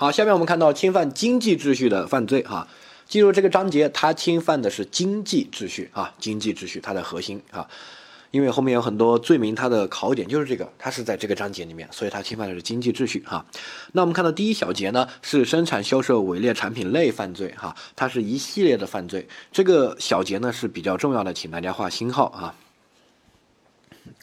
[0.00, 2.68] 好，下面我们看到侵犯经济秩序的犯罪哈，
[3.08, 7.68] 进入这个章节，它侵犯的是经济秩序啊，经济秩序它的核心啊，
[8.30, 13.44] 因为后面有很多罪名，它的考点就是这个，它是在这个章节里面，所以它侵犯的是经济秩序哈。
[13.90, 22.54] 那我们看到第一小节呢，是生产销售伪劣产品类犯罪哈，它是一系列的犯罪，这个小节呢是比较重要的，请大家画星号啊。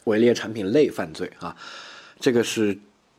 [0.04, 1.54] 伪劣产品类犯罪啊，
[2.18, 2.78] 这个是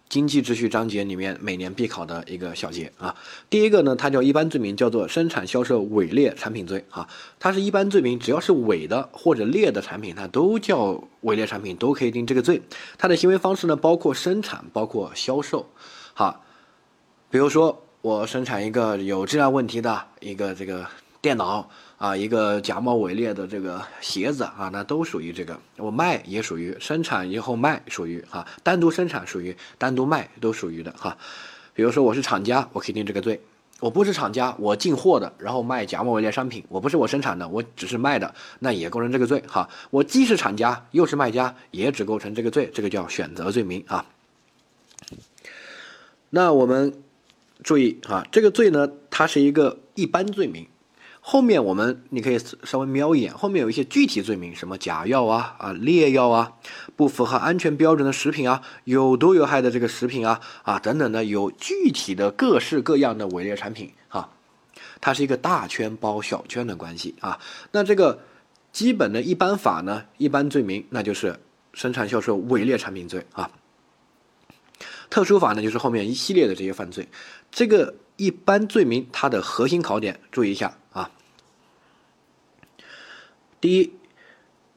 [0.10, 3.16] 经济秩序章节里面每年必考的一个小节啊。
[3.50, 7.08] 第一个呢，它叫一般罪名，叫做生产销售伪劣产品罪啊。
[7.40, 12.62] 它是一般罪名，只要是伪的或者劣的产品，它都叫伪劣产品，都可以定这个罪。
[12.98, 15.70] 它的行为方式呢，包括生产，包括销售。
[16.14, 16.44] 好，
[17.30, 20.88] 比如说我生产一个有质量问题的一个这个
[21.22, 21.70] 电脑。
[21.98, 25.60] 啊，一个假冒伪劣的这个鞋子啊，那都属于这个。
[25.78, 31.18] 我卖也属于生产以后卖，属于哈，单独生产属于单独卖都属于的哈。
[31.74, 33.40] 比如说我是厂家，我可以定这个罪；
[33.80, 39.68] 我不是厂家，我进货的，然后卖假冒伪劣商品，我不是我生产的，我只是卖的，那也构成这个罪哈。
[39.90, 44.06] 我既是厂家又是卖家，也只构成这个罪，这个叫选择罪名啊。
[46.30, 46.94] 那我们
[47.64, 50.68] 注意啊，这个罪呢，它是一个一般罪名。
[51.30, 56.54] 后面我们你可以稍微瞄一眼，后面有一些具体罪名，什么假药啊啊劣药啊，
[56.96, 64.30] 不符合安全标准的食品啊，有毒有害的这个食品啊啊等等的，有具体的各式各样的伪劣产品啊，
[65.02, 67.38] 它是一个大圈包小圈的关系啊。
[67.74, 68.22] 那这个
[68.72, 71.38] 基本的一般法呢，一般罪名那就是
[71.74, 73.52] 生产销售伪劣产品罪啊。
[75.10, 77.10] 特殊法呢，就是后面一系列的这些犯罪。
[77.52, 80.78] 这个一般罪名它的核心考点，注意一下。
[83.60, 83.94] 第一，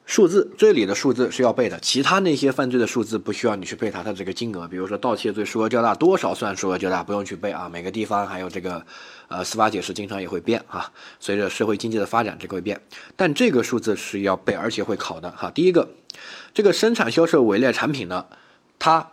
[0.05, 4.67] 数字这里的数字是要背的，其他那些犯罪的数字不需要你去背它的这个金额。
[4.67, 7.69] 比如说盗窃罪数额较大，多少算数额较大，不用去背啊。
[7.69, 8.83] 每个地方还有这个，
[9.27, 10.91] 呃，司法解释经常也会变啊。
[11.19, 12.81] 随着社会经济的发展，这个会变。
[13.15, 15.51] 但这个数字是要背，而且会考的哈。
[15.51, 15.89] 第一个，
[16.53, 18.25] 这个生产销售伪劣产品呢，
[18.79, 19.11] 它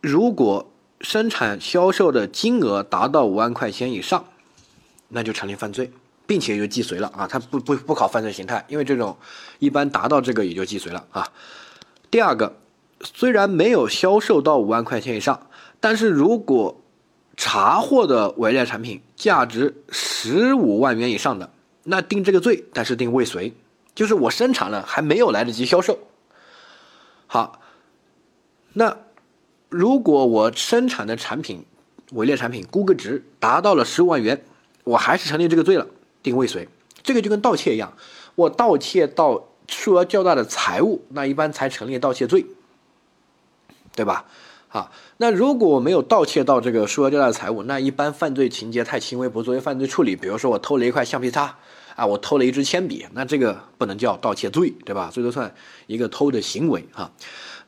[0.00, 4.24] 如果生产销售的金额达到五万块钱以上，
[5.08, 5.92] 那就成立犯罪。
[6.28, 9.16] 并且就既遂了啊，他不不不考犯罪形态，因为这种
[9.58, 11.26] 一般达到这个也就既遂了啊。
[12.10, 12.54] 第二个，
[13.02, 15.48] 虽然没有销售到五万块钱以上，
[15.80, 16.82] 但是如果
[17.34, 21.50] 查获的伪劣产品价值十五万元以上的，
[21.84, 23.54] 那定这个罪，但是定未遂，
[23.94, 25.98] 就是我生产了还没有来得及销售。
[27.26, 27.62] 好，
[28.74, 28.98] 那
[29.70, 31.64] 如果我生产的产品
[32.12, 34.44] 伪劣产品估个值达到了十五万元，
[34.84, 35.86] 我还是成立这个罪了。
[36.28, 36.68] 定未遂，
[37.02, 37.92] 这个就跟盗窃一样，
[38.36, 42.46] 我盗窃到数额较大的财物，那一般才成立盗窃罪，
[43.96, 44.26] 对吧？
[44.68, 50.14] 啊，那如果我没有盗窃到这个数额较大的财物，那一般犯罪情节太轻微，不作为犯罪处理。
[50.14, 51.56] 比如说我偷了一块橡皮擦。
[51.98, 55.10] 啊，我偷了一支铅笔，那这个不能叫盗窃罪，对吧？
[55.12, 55.52] 最多算
[55.88, 57.10] 一个偷的行为哈。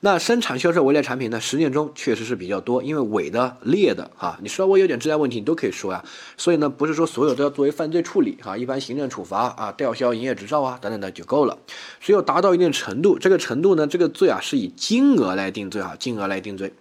[0.03, 6.03] 那生产销售伪劣产品呢，实践中确实是比较多，因为伪的、劣的哈，你稍微有点质量问题，你都可以说呀。
[6.39, 11.59] 所以呢，不是说所有都要作为犯罪处理哈，一般行政处罚啊、吊销营业执照啊等等的就够了。
[12.01, 16.73] 只有达到一定程度，这个程度呢，这个罪啊是以金额来定罪哈，金额来定罪。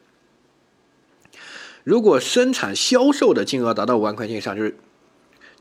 [1.84, 4.78] 如果生产销售的金额达到五万块钱以上，就是。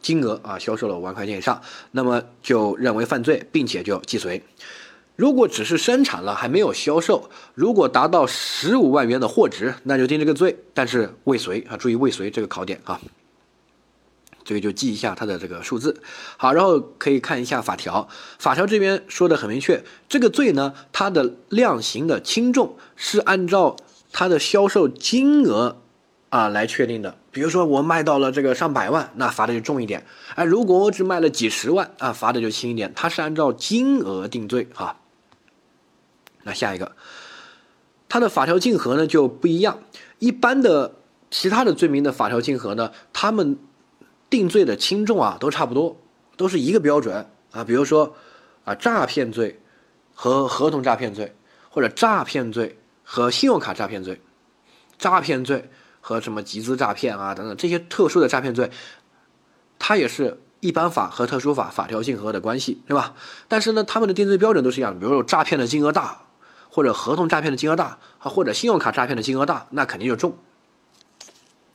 [0.00, 4.40] 金额啊，销售了五万块钱以上，那么就认为犯罪，并且就既遂。
[5.18, 13.00] 如果只是生产了还没有销售，如果达到十五万元的货值，那就定这个罪，但是未遂啊，注意未遂这个考点啊，
[14.44, 16.00] 这个就记一下它的这个数字。
[16.36, 18.08] 好，然后可以看一下法条，
[18.38, 23.74] 法条这边说的很明确，这个罪呢，它的量刑的轻重是按照
[24.12, 25.78] 它的销售金额。
[26.30, 27.16] 啊，来确定的。
[27.32, 30.06] 比如说我卖到了这个上百万，那罚的就重一点。
[30.36, 32.92] 哎，如果我只卖了几十万，啊，罚的就轻一点。
[32.94, 34.94] 它是按照金额定罪哈。
[36.43, 36.93] 那下一个，
[38.09, 39.81] 它的法条竞合呢就不一样。
[40.19, 40.94] 一般的
[41.31, 43.58] 其他的罪名的法条竞合呢，他们
[44.31, 45.96] 定罪的轻重啊都差不多，
[46.37, 47.64] 都是一个标准啊。
[47.64, 48.14] 比如说
[48.64, 49.61] 啊，诈骗罪
[50.14, 51.35] 和合同诈骗罪，
[51.70, 54.20] 或者诈骗罪和信用卡诈骗罪，
[54.99, 55.70] 诈骗罪。
[56.00, 58.70] 和什么集资诈骗啊等等这些特殊的诈骗罪，
[59.79, 63.14] 它也是一般法和特殊法法条竞合的关系，对吧？
[63.46, 65.00] 但是呢，他们的定罪标准都是一样的。
[65.00, 66.23] 比如说诈骗的金额大，
[66.70, 70.37] 或者合同诈骗的金额大，啊，或者信用卡诈骗的金额大，那肯定就重。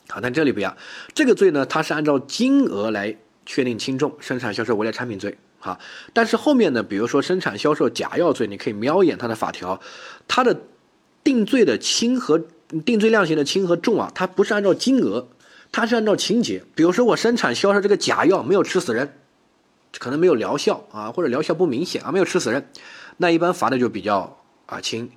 [0.10, 0.76] 好，但这里不一样，
[1.14, 5.38] 这个罪呢，它是按照金额来确定轻重，生产销售伪劣产品罪。
[5.60, 5.80] 哈，
[6.14, 9.80] 但是后面呢，比如说生产销售假药罪，你可以瞄一眼它的法条，
[10.28, 10.62] 它的
[11.24, 12.42] 定罪的轻和。
[12.88, 15.28] 定罪量刑的轻和重啊，它不是按照金额，
[15.72, 19.14] 它是按照情节，比如说我生产销售这个假药没有吃死人，
[20.00, 22.68] 可能没有疗效啊，或者疗效不明显啊，没有吃死人，
[23.18, 25.10] 那一般罚的就比较啊轻。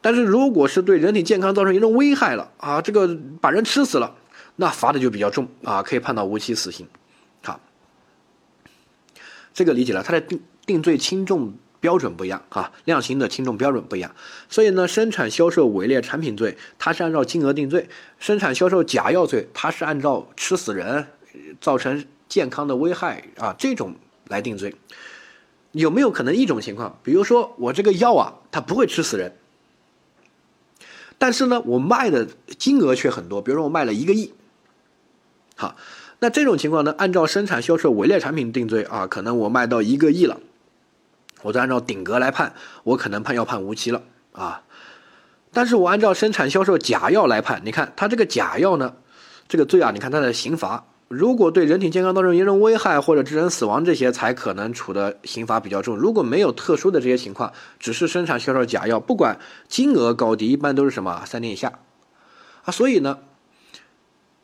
[0.00, 4.14] 但是如果是对人体健康造成严重危害了啊，这个把人吃死了，
[4.56, 6.86] 那罚的就比较重啊，可以判到无期死刑。
[7.42, 7.58] 好，
[9.54, 14.14] 这个理解了，它的定定罪轻重标准不一样啊，量刑的轻重标准不一样。
[14.50, 17.88] 所以呢，生产销售伪劣产品罪，它是按照金额定罪；
[18.18, 21.06] 生产销售假药罪，它是按照吃死人、
[21.62, 23.94] 造成健康的危害啊这种
[24.28, 24.74] 来定罪。
[25.74, 29.36] 有没有可能一种情况，比如说我这个药啊，它不会吃死人？
[31.18, 32.28] 但是呢，我卖的
[32.58, 34.32] 金额却很多，比如说我卖了一个亿。
[35.56, 35.74] 好，
[36.20, 40.38] 那这种情况呢，按照生产销售伪劣产品定罪啊，可能我卖到一个亿了，
[41.42, 42.54] 我再按照顶格来判，
[42.84, 44.62] 我可能判要判无期了啊。
[45.52, 48.94] 但是我按照生产销售假药来判，你看它这个假药呢，
[49.48, 50.86] 这个罪啊，你看它的刑罚。
[51.08, 55.96] 如果对人体健康造成严重危害或者致人死亡，这些才可能处的刑罚比较重。
[55.96, 61.78] 如果没有特殊的这些情况，只是生产销售假药，不管金额高低，一般都是什么三年以下
[62.64, 62.72] 啊。
[62.72, 63.18] 所以呢，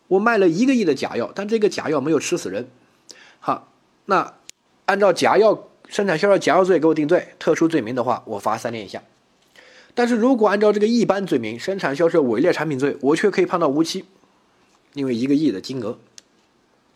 [0.06, 2.68] 我卖了一个亿的假药，但这个假药没有吃死人，
[3.40, 3.72] 好，
[4.04, 4.34] 那
[4.84, 9.02] 按照假药生产销售假药罪给我定罪，特殊罪名的话，我罚三年以下。
[9.94, 14.04] 但是如果按照这个一般罪名生产销售伪劣产品罪，我却可以判到无期，
[14.92, 15.98] 因为一个亿的金额。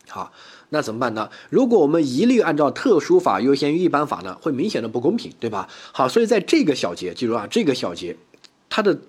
[0.07, 0.31] 好，
[0.69, 1.29] 那怎么办呢？
[1.49, 5.67] 如果我们一律按照特殊法优先于一般法呢，会明显的不公平，对吧？
[5.91, 8.15] 好，所以在这个小节，记住啊，这个小节，
[8.69, 8.99] 它的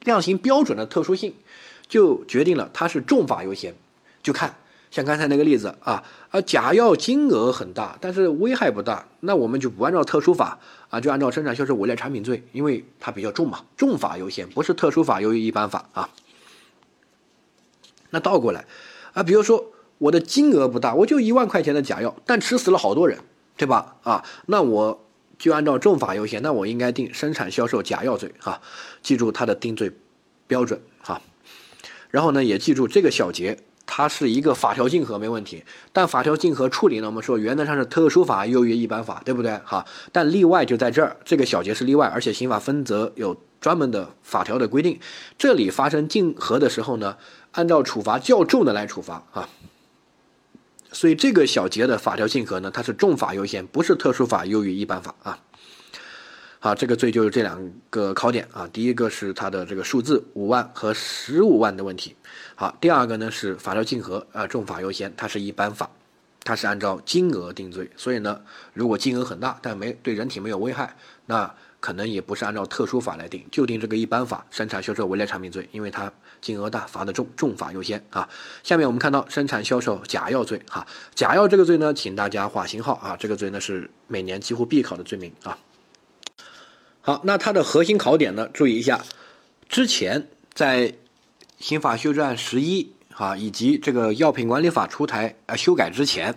[0.00, 1.34] 量刑标准的特殊性，
[1.88, 3.74] 就决定了它是重法优先。
[4.22, 4.54] 就看
[4.90, 10.58] 像刚才那个例子啊，啊，假药金额很大，但是危害不大，那我们就不按照特殊法
[10.90, 16.10] 啊，就按照生产销售伪劣产品罪，因为它比较重嘛，重法优先，不是特殊法优于一般法啊。
[18.10, 18.66] 那倒过来
[19.14, 19.71] 啊，比如说。
[20.02, 23.20] 我的金额不大，我就一万块钱的假药，但吃死了好多人，
[23.56, 23.94] 对吧？
[24.02, 25.04] 啊，那我
[25.38, 28.60] 就按照重法优先，那我应该定生产销售假药罪哈，
[29.00, 29.92] 记住它的定罪
[30.48, 31.22] 标准哈。
[32.10, 33.56] 然后呢，也记住这个小节，
[33.86, 35.62] 它是一个法条竞合没问题，
[35.92, 39.56] 但法条竞合处理呢，我们说原则上是特殊法优于一般法，对不对？
[39.64, 44.98] 哈，但例外就在这儿，这个小节是例外，而且刑法分则有专门的法条的规定，
[45.38, 47.16] 这里发生竞合的时候呢，
[47.52, 49.48] 按照处罚较重的来处罚啊。
[50.92, 55.38] 所以这个小节的法条竞合呢，它是重法优先，不是特殊法优于一般法啊。
[56.60, 58.68] 好，这个罪就是这两个考点啊。
[58.72, 62.14] 第一个是它的这个数字五万和十五万的问题。
[62.54, 65.90] 好，第二个呢是法条竞合啊，重法优先，它是一般法，
[66.44, 67.90] 它是按照金额定罪。
[67.96, 68.40] 所以呢，
[68.74, 70.96] 如果金额很大，但没对人体没有危害，
[71.26, 71.52] 那。
[71.82, 76.12] 可能也不是按照特殊法来定，就定这个一般法生产销售伪劣产品罪，因为它
[76.42, 78.28] 金额大，罚的重，重罚优先啊。
[78.62, 85.56] 下面我们看到生产销售假药罪哈，假药这个罪呢，请大家画星号啊，这个罪呢是每年几乎必考的罪名啊。
[87.00, 89.00] 好，那它的核心考点呢，注意一下，
[89.68, 90.92] 之前在
[91.58, 96.34] 刑法修正案十一啊，以及这个药品管理法出台啊修改之前，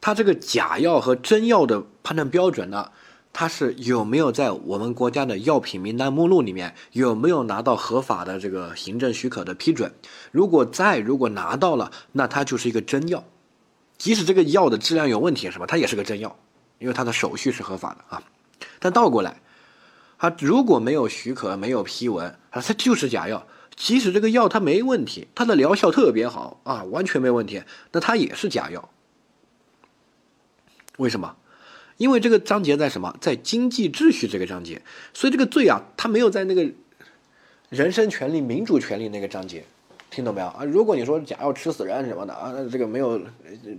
[0.00, 2.90] 它这个假药和真药的判断标准呢？
[3.32, 9.92] 它是有没有在我们国家的药品名单目录里面有没有拿到合法的这个行政许可的批准？
[10.30, 13.24] 如果在，如果拿到了，那它就是一个真药，
[13.96, 15.64] 即使这个药的质量有问题，是吧？
[15.66, 16.36] 它也是个真药，
[16.78, 18.22] 因为它的手续是合法的啊。
[18.78, 19.40] 但倒过来，
[20.18, 23.46] 它如果没有许可、没有批文啊，它就是假药。
[23.74, 28.90] 即使这个药它没问题，它的疗效特别好啊，完全没问题，那它也是假药。
[30.98, 31.34] 为什么？
[32.02, 34.82] 因为这个章节在什么，在经济秩序这个章节，
[35.14, 36.68] 所以这个罪啊，它没有在那个
[37.68, 39.62] 人身权利、民主权利那个章节，
[40.10, 40.64] 听懂没有啊？
[40.64, 43.20] 如果你说假药吃死人什么的啊，这个没有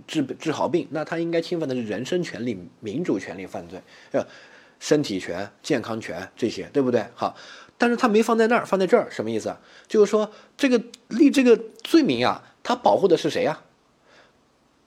[0.06, 3.78] 治治好病，那他应该侵犯的是人身权利、民主权利犯罪，
[4.12, 4.26] 呃，
[4.80, 7.04] 身体权、健康权这些，对不对？
[7.14, 7.36] 好，
[7.76, 9.54] 但是他没放在那儿，放在这儿，什么意思？
[9.86, 13.60] 就是说这个立这个罪名啊，它保护的是谁呀？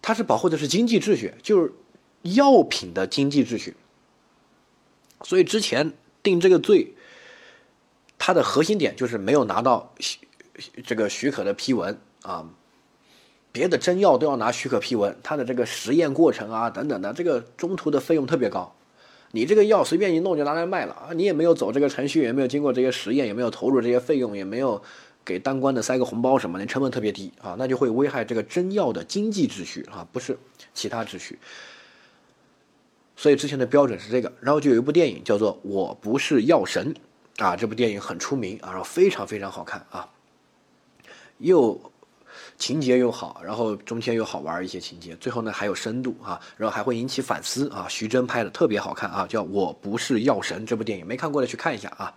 [0.01, 1.72] 它是保护的是经济秩序，就是。
[2.34, 3.75] 药品的经济秩序，
[5.24, 5.93] 所以之前
[6.24, 6.93] 定这个罪，
[8.17, 9.93] 它的核心点就是没有拿到
[10.86, 12.50] 这个许可的批文啊。
[13.51, 18.75] 别的真药都要拿许可批文，它的这个实验过程啊等等的，这个中途的费用特别高。
[19.31, 24.81] 你这个药随便一弄就拿来卖了啊，你也没有走这个程序，也没有经过这些实验，也没有投入这些费用，也没有
[25.25, 30.38] 给当官的塞个红包什么的，成本特别低啊，那就会危害这个真药的经济秩序啊，不是
[30.75, 31.39] 其他秩序。
[33.18, 36.94] 所以之前的标准是这个，然后就有一部电影叫做《我不是药神》，
[37.44, 40.08] 啊，这部电影很出名啊，然后非常非常好看啊，
[41.40, 41.92] 又
[42.58, 47.88] 情节又好，然后中间又好玩一些情节，最后呢还有深度啊，然后还会引起反思啊。
[47.90, 52.14] 徐峥拍的特别好看啊，叫《我不是药神》这部电影，没看过的去看一下啊，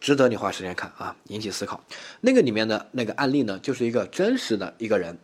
[0.00, 1.82] 值得你花时间看啊，引起思考。
[2.20, 5.18] 那个里面的那个案例呢，就是一个真实的一个人，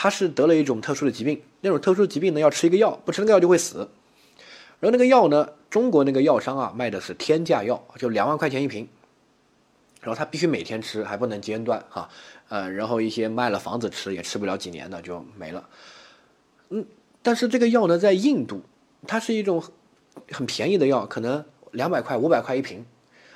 [0.00, 3.78] 他是得了一种特殊的疾病，那种特殊疾病呢要吃一个药，不吃那个药就会死。
[4.78, 8.86] 然后那个药呢，中国那个药商啊卖的是天价药，就两万块钱一瓶。
[10.00, 12.08] 然后他必须每天吃，还不能间断哈，
[12.48, 15.68] 呃，然后一些卖了房子吃也吃不了几年的就没了。
[16.68, 16.86] 嗯，
[17.20, 18.62] 但是这个药呢，在印度，
[19.04, 19.60] 它是一种
[20.30, 22.86] 很便宜的药，可能两百块、五百块一瓶，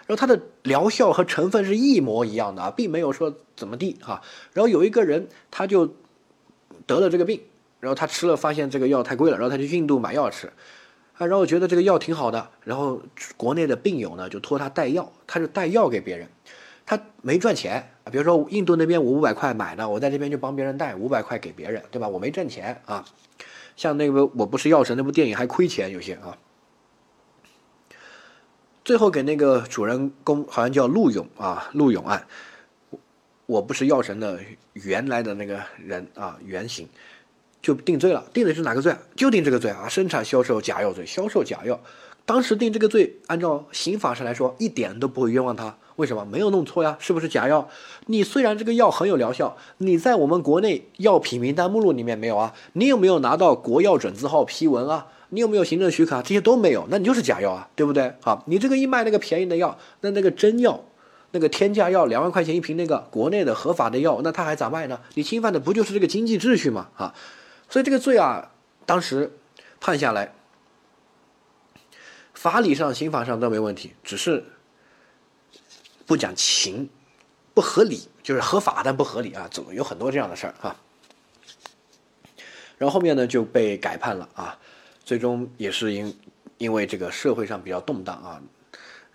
[0.07, 4.23] 然后它的疗效和成分是一模一样的啊，并没有说怎么地哈。
[4.53, 5.93] 然后有一个人他就
[6.87, 7.41] 得了这个病，
[7.81, 10.53] 然后他吃了发现这个药太贵了，然后他去印度买药吃。
[11.15, 13.01] 啊，然后觉得这个药挺好的，然后
[13.37, 16.27] 国内的病友呢就托他带药，他就带药给别人，
[16.87, 18.11] 他没赚钱啊。
[18.11, 22.09] 比如说印度那边五五百块买的，我在这边就帮别人带五百块给别人，对吧？
[22.09, 23.05] 我没挣钱啊。
[23.77, 26.37] 像那个我不是药神那部电影还亏钱有些啊。
[28.85, 32.27] 最后给那个主人公好像叫陆勇啊，陆勇案，
[33.47, 34.39] 我不是药神的
[34.73, 36.89] 原来的那个人啊原型。
[37.61, 38.93] 就定罪了，定的是哪个罪？
[39.15, 39.89] 就定这个罪啊！
[39.89, 41.81] 生产销售假药罪，销售假药。
[42.27, 45.77] 当时定这个罪，按照刑法上来说，一点都不会冤枉他。
[45.95, 46.25] 为什么？
[46.25, 47.69] 没有弄错呀，是不是假药？
[48.07, 52.53] 你虽然这个药很有疗效，你在我们国内药品名单目录里面没有啊？
[52.73, 55.07] 你有没有拿到国药准字号批文啊？
[55.29, 56.21] 你有没有行政许可？
[56.23, 58.13] 这些都没有，那你就是假药啊，对不对？
[58.21, 60.83] 好，你这个一卖那个便宜的药，那那个真药，
[61.33, 65.01] 那个天价药，两万块钱一瓶那个国内的合法的药，那他还咋卖呢？
[65.15, 66.91] 你侵犯的不就是这个经济秩序吗？
[66.97, 67.15] 啊？
[67.69, 68.53] 所以这个罪啊，
[68.85, 69.33] 当时
[69.81, 70.35] 判下来，
[72.35, 74.45] 法理上、刑法上都没问题，只是
[76.05, 76.91] 不讲情，
[77.55, 80.77] 不合理，就是合法但不合理啊，总有很多这样的事儿啊？
[82.77, 84.59] 然后后面呢就被改判了啊，
[85.05, 86.15] 最终也是因
[86.59, 88.43] 因为这个社会上比较动荡啊，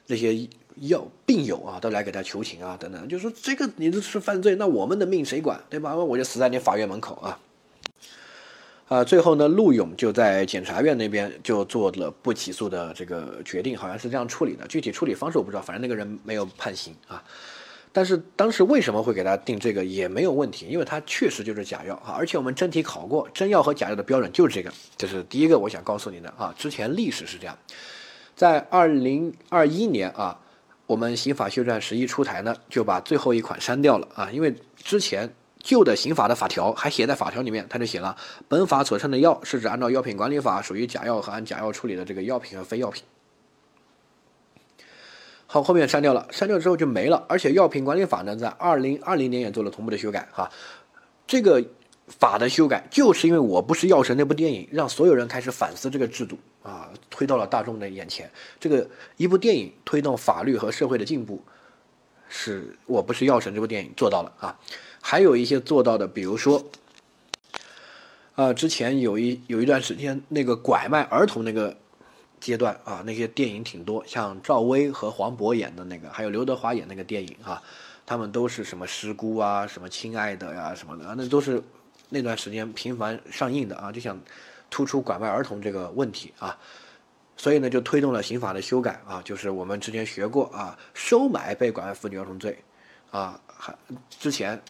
[0.08, 0.48] 那些
[0.82, 5.96] 药病友啊都来给他求情啊等等，就说这个你这是犯罪，那我们的命谁管对吧？
[5.96, 7.40] 我就死在你法院门口啊。
[8.88, 14.66] 啊，最后呢，陆勇就在检察院那边就做了不起诉的这个决定，好像是这样处理的。
[14.68, 17.22] 具体处理方式我不知道，反正那个人没有判刑啊。
[17.92, 22.16] 但是当时为什么会给他定这个也没有问题，因为他确实就是假药啊。
[22.18, 26.56] 而且我们真题考过，真药和假药的标准就是这个，这是第一个我想告诉你的啊。
[26.58, 27.58] 之前历史是这样，
[28.38, 30.40] 在二零二一年啊，
[30.88, 35.32] 我们刑法修正案十一出台呢，就把最后一款删掉了啊，因为之前。
[35.60, 38.16] 旧的刑法的法条还写在法条里面，他就写了：
[38.48, 43.04] 本法所称的药是指按照药品管理法属于假药和按假药处理的这个药品和非药品。
[45.46, 47.26] 好，后面删掉了，删掉之后就没了。
[47.28, 50.30] 而且药品管理法呢，在二零二零年也做了同步的修改。
[50.32, 50.50] 哈，
[51.26, 51.62] 这个
[52.08, 58.30] 法的修改就是因为我不是药神那部电影，让所有人开始反思这个制度啊，推到了大众的眼前。
[58.60, 58.88] 这个
[59.18, 61.44] 一部电影推动法律和社会的进步，
[62.30, 64.58] 是我不是药神这部电影做到了啊。
[65.02, 66.64] 还有一些做到的，比如说，
[68.36, 71.76] 啊，之前有一有一段时间，那个拐卖儿童那个
[72.40, 77.62] 阶段啊，那些电影挺多，像赵薇和黄渤演的那个，还有刘德华演那个电影啊，
[78.06, 81.62] 他们都是什么师姑啊，什么亲爱的呀，什么的，那都是
[82.10, 84.20] 那段时间频繁上映的啊，就想
[84.70, 86.58] 突出拐卖儿童这个问题啊，
[87.36, 92.58] 所以呢，就推动了刑法的修改啊，就是我们之前学过啊，收买被拐卖妇女儿童罪
[93.12, 93.76] 啊，还
[94.10, 94.62] 之前。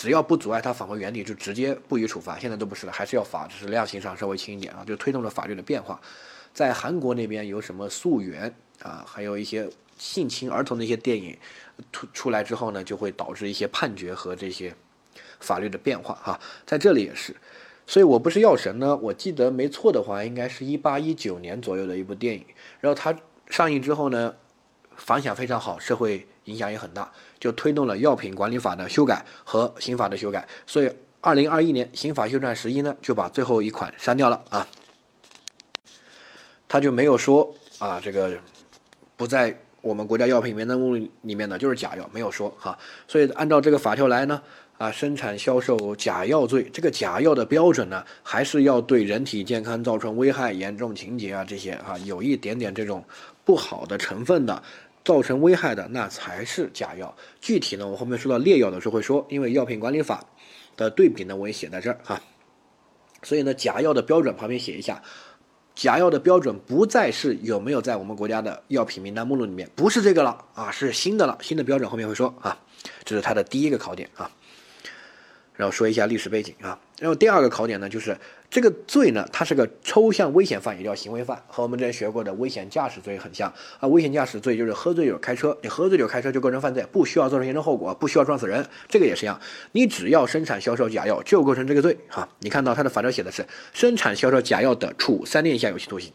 [0.00, 2.38] 只要不阻碍他返回原地，就直接不予处罚。
[2.38, 6.00] 现在都不是了，还是要罚，只是量刑上稍微轻一点啊，就推动了法律的变化。
[6.54, 11.36] 在韩国那边有什么溯源啊，还有一些性侵儿童的一些电影
[11.90, 14.72] 出出来之后呢，就会导致一些判决和这些
[15.40, 16.38] 法律的变化哈。
[16.66, 17.34] 在这里也是，
[17.86, 18.96] 所以我不是药神呢。
[18.96, 22.44] 我记得没错的话，应该是一八一九年左右的一部电影。
[22.80, 23.16] 然后它
[23.48, 24.34] 上映之后呢，
[24.96, 26.26] 反响非常好，社会。
[26.48, 30.48] 影响也很大，就推动了药品管理法的修改和刑法的修改。
[30.66, 30.90] 所以，
[31.20, 34.66] 二零二一年刑法修正案十一呢，就把最后一款删掉了啊。
[36.66, 38.32] 他就没有说啊，这个
[39.14, 42.78] 不在我们国家药品名单目录里面的就是假药，没有说哈。
[43.06, 44.42] 所以，按照这个法条来呢，
[44.78, 53.04] 啊，生产销售假药罪，这个假药的标准呢，还是要对人体健康造成危害、严重情节啊这些啊，有一点点这种
[53.44, 54.62] 不好的成分的。
[55.04, 57.16] 造成危害的那才是假药。
[57.40, 60.22] 具体呢，我后面说到劣药的时候会说，因为药品管理法
[60.76, 62.20] 的对比呢，我也写在这儿哈。
[63.22, 65.02] 所以呢，假药的标准旁边写一下，
[65.74, 72.60] 假药的标准不再是有没有在我们国家的药品名单目录里面，不是这个了啊，是新的了，新的标准后面会说啊，
[73.02, 74.30] 这是它的第一个考点啊。
[75.58, 76.78] 然后说一下历史背景啊。
[77.00, 78.16] 然后第二个考点呢，就是
[78.48, 83.88] 这个罪呢，它是个抽象危险犯，也叫行为犯，和我们之前学过的危险驾驶罪很像啊。
[83.88, 89.40] 危险驾驶罪就是喝醉酒开车，你喝醉酒开车就构成犯罪，不需要造成严重后果，不需要撞死人，这个也是一样。
[89.72, 92.28] 你只要生产销售假药就构成这个罪哈。
[92.38, 96.12] 你看到它的法条写的是生产销售假药的，处三年以下有期徒刑，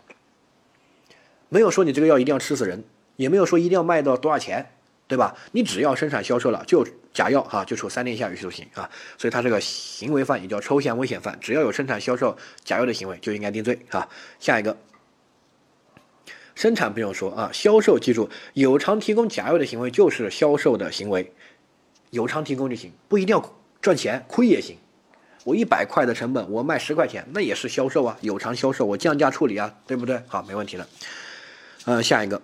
[1.50, 2.84] 没有说你这个药一定要吃死人，
[3.18, 4.72] 也没有说一定要卖到多少钱。
[5.08, 5.36] 对吧？
[5.52, 8.90] 你只要生产销售了，就假药哈，就处三年以下有期徒刑啊。
[9.18, 14.08] 所以他这个行为犯也叫抽象危险犯，只要有生产销售假药的行为，就应该定罪啊。
[14.40, 14.78] 下一个，
[16.56, 21.32] 生产不用说啊，销售记住，有偿提供假药的行为就是销售的行为，
[22.10, 24.78] 有偿提供就行，不一定要赚钱，亏也行。
[25.44, 30.22] 我一百块的成本，我卖十块钱，那也是销售啊，有偿销售，我降价处理啊，对不对？
[30.28, 30.88] 好，没问题了。
[31.86, 32.42] 呃，下一个。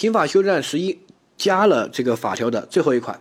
[0.00, 0.98] 刑法修正案十一
[1.36, 3.20] 加了这个法条的最后一款，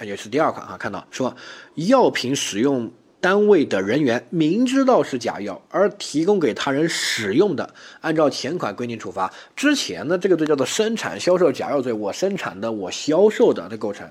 [0.00, 0.74] 也是第二款啊。
[0.78, 1.36] 看到说，
[1.74, 2.90] 药品使用
[3.20, 9.30] 单位的人员明知道是假药而提供给他人使用的，按照前款规定处罚。
[9.54, 14.10] 之前呢，这个罪叫做生产销售假药罪，我生产的，我销售的的构成。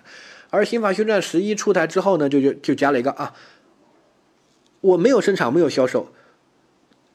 [0.52, 3.34] 而刑法修正案十一出台之后呢，就就就加了一个啊，
[4.82, 6.14] 我没有生产，没有销售，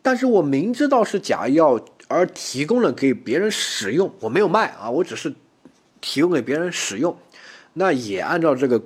[0.03, 1.81] 但是我明知道是假药。
[2.09, 5.33] 而提供了给别人使用，我没有卖啊，我只是
[6.01, 7.17] 提供给别人使用，
[7.75, 8.83] 那也按照这个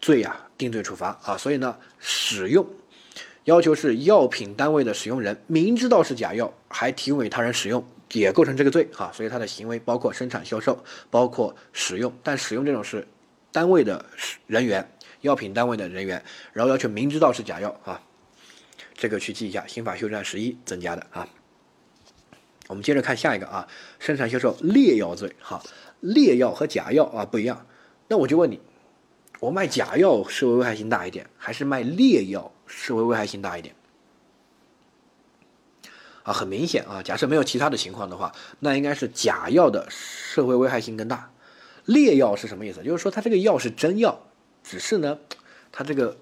[0.00, 1.38] 罪呀定罪处罚啊。
[1.38, 2.68] 所以呢，使用
[3.44, 9.12] 要求是药品单位的使用人明知道是假药还提供给他人使用，也构成这个罪啊。
[9.14, 10.76] 所以他的行为包括生产、销售，
[11.08, 13.06] 包括使用，但使用这种是
[13.52, 14.04] 单位的
[14.48, 14.86] 人员，
[15.20, 16.20] 药品单位的人员，
[16.52, 18.02] 然后要求明知道是假药啊，
[18.92, 21.28] 这个去记一下，刑法修正案十一增加的啊。
[22.68, 23.66] 我们接着看下一个啊，
[23.98, 25.34] 生产销售劣药罪。
[25.40, 25.62] 哈，
[26.00, 27.66] 劣药和假药啊不一样。
[28.08, 28.60] 那我就问你，
[29.40, 33.74] 我卖假药社会危害性大一点，还是卖劣药社会危害性大一点？
[36.24, 41.30] 啊，很明显啊，假设没有其他的情况的话，那应该是假药的社会危害性更大。
[41.84, 42.82] 劣药是什么意思？
[42.82, 44.20] 就是说它这个药是真药，
[44.64, 45.18] 只是呢，
[45.70, 46.16] 它这个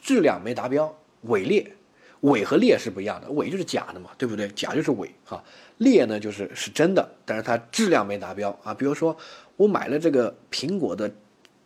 [0.00, 1.76] 质量没达标，伪劣。
[2.20, 4.48] 伪和劣是不一样的，伪就是假的嘛，对不对？
[4.48, 5.42] 假就是伪哈，
[5.78, 8.74] 劣呢就是是真的，但是它质量没达标啊。
[8.74, 9.16] 比如说
[9.56, 11.10] 我买了这个苹果的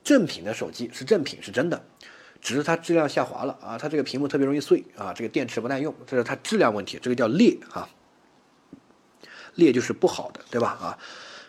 [0.05, 1.85] 正品的手机，是正品是真的，
[2.41, 7.89] 只是它质量下滑了啊，它这个屏幕特别容易碎啊，这个电池不耐用，这是它质量问题，这个叫劣啊。
[9.57, 10.69] 劣就是不好的，对吧？
[10.81, 10.99] 啊，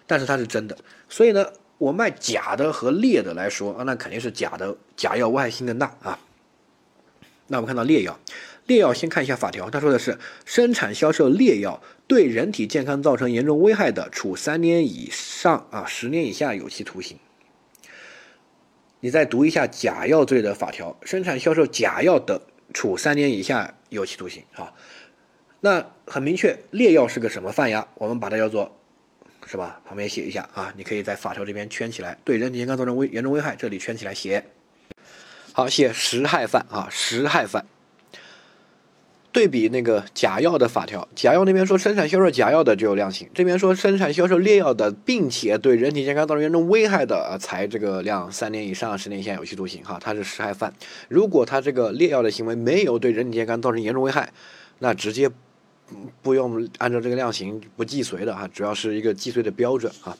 [0.07, 0.77] 但是它是真的，
[1.09, 1.45] 所以呢，
[1.77, 6.19] 我卖假的和劣的来说啊，那肯定是假的，假药危害性更大啊。
[7.47, 8.19] 那我们看到劣药。
[8.65, 17.17] 劣药先看一下法条，他说的是生产销售劣药对人体健康造成严重危害的，处三年以上啊十年以下有期徒刑。
[19.01, 22.41] 你再读一下假药罪的法条，生产销售假药的，
[22.73, 24.73] 处三年以下有期徒刑啊。
[25.59, 27.87] 那很明确，劣药是个什么犯呀？
[27.95, 28.79] 我们把它叫做，
[29.45, 29.79] 是吧？
[29.85, 34.43] 旁边写一下啊，你可以在法条这边圈起来，对人体健康造成危严重危害，这里圈起来写。
[35.53, 37.63] 好，写实害犯啊，实害犯。
[39.35, 50.73] 对比那个假药的法条，假药那边说生产销售假药的就有量刑，这边说生产销售劣药的，并且对人体健康造成严重危害的啊，才这个量三年以上十年以下有期徒刑哈，他是实害犯。
[51.09, 54.31] 如果他这个劣药的行为没有对人体健康造成严重危害，
[54.79, 55.29] 那直接
[56.21, 60.15] 不用按照这个量刑不计随的哈，主要是一个计随的标准啊。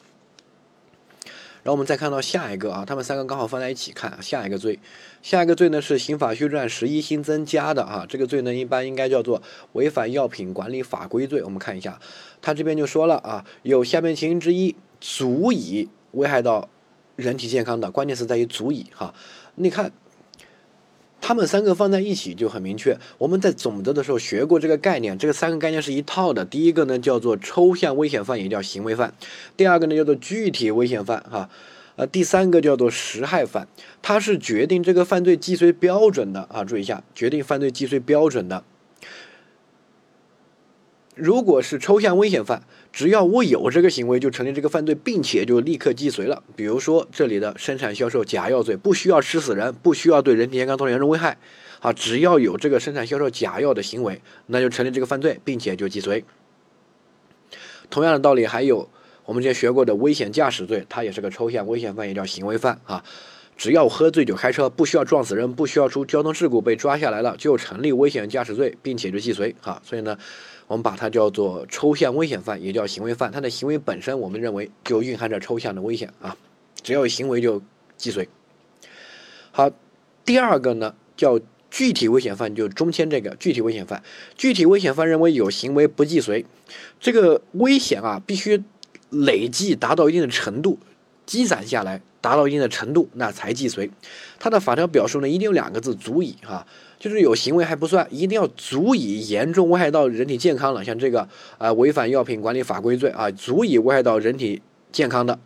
[1.62, 4.78] 然后我们再看到下一个啊，他们三个刚好放在一起看，下一个罪，
[5.26, 11.42] 下一个罪呢是刑法修正案十一新增加的啊，这个罪呢一般应该叫做违反药品管理法规罪。
[11.42, 11.98] 我们看一下，
[12.40, 16.68] 他这边就说了啊，有下面情形之一足以危害到
[17.16, 19.12] 人体健康的，关键是在于足以哈。
[19.56, 19.90] 你看，
[21.20, 22.96] 他们三个放在一起就很明确。
[23.18, 26.44] 我们在总则的时候学过这个概念，这个三个概念是一套的。
[26.44, 29.10] 第一个呢叫做抽象危险犯，也叫行为犯；
[29.56, 31.50] 第二个呢叫做具体危险犯，哈，
[31.96, 33.66] 呃，第三个叫做实害犯。
[34.02, 38.62] 它是决定这个犯罪既遂标准的啊，注意一下，决定犯罪既遂标准的。
[41.14, 46.42] 如果是抽象危险犯，只要我有这个行为，就成立这个犯罪，并且就立刻既遂了。
[46.54, 51.38] 比如说这里的生产销售假药罪，不需要吃死人，不需要对人体健康造成严重危害，
[51.80, 56.22] 啊，只要有这个生产销售假药的行为，那就成立这个犯罪，并且就既遂。
[57.88, 58.90] 同样的道理，还有
[59.26, 63.04] 我们之前学过的危险驾驶罪，它也是个抽象危险犯，也叫行为犯啊。
[63.58, 69.82] 只要喝醉酒开车，不需要撞死人，不需要出交通事故被抓下来了，就成立危险驾驶罪，并且就既遂啊。
[69.84, 70.16] 所以呢。
[70.68, 73.30] 我们把它叫做抽象危险犯，也叫行为犯。
[73.30, 76.36] 它的行为本身，我们认为就蕴含着抽象的危险啊。
[76.82, 77.62] 只要有行为就
[77.96, 78.28] 既遂。
[79.52, 79.70] 好，
[80.24, 81.38] 第二个呢叫
[81.70, 84.02] 具体危险犯，就中间这个具体危险犯。
[84.34, 86.44] 具体危险犯认为有行为不既遂，
[86.98, 88.64] 这个危险啊必须
[89.10, 90.78] 累计达到一定的程度，
[91.24, 93.90] 积攒下来达到一定的程度，那才既遂。
[94.38, 96.66] 它的法条表述呢一定有两个字，足以哈，
[96.98, 104.60] 就是有行为还不算，一定要足以严重危害到人体健康了，像这个啊违反药品管理法规罪啊，足以危害到人体
[104.92, 105.38] 健康的。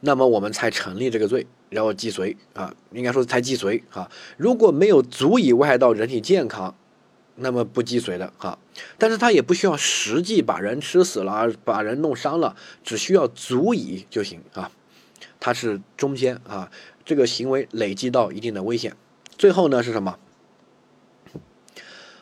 [0.00, 4.10] 那么我们才成立这个罪，然后既遂啊，应该说才既遂啊。
[4.36, 6.74] 如果没有足以危害到人体健康，
[7.36, 8.58] 那么不既遂的啊。
[8.98, 14.70] 但是他也不需要实际把人吃死了，把人弄伤了，只需要足以就行啊。
[15.38, 16.70] 他是中间啊，
[17.04, 18.96] 这个行为累积到一定的危险，
[19.38, 20.18] 最后呢是什么？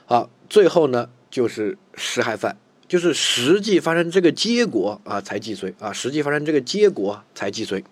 [0.07, 2.57] 好，最后呢就是实害犯。
[2.87, 7.83] 就是实际发生这个结果啊，才既遂啊，实际发生这个结果才既遂。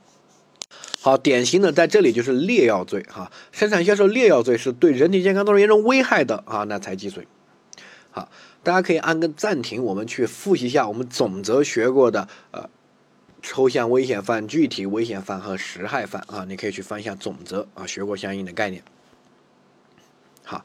[1.02, 7.26] 好，典型的在这里就是劣药罪哈，生产销售劣药罪是对人体健康造成严重危害的啊，那才既遂。
[8.12, 8.30] 好，
[8.62, 12.70] 大家可以按个暂停，我们去复习一下我们总则学过的呃
[13.42, 18.84] 抽象危险犯、具体危险犯和实害犯啊，你可以去翻一下总则啊，学过相应的概念。
[20.44, 20.64] 好。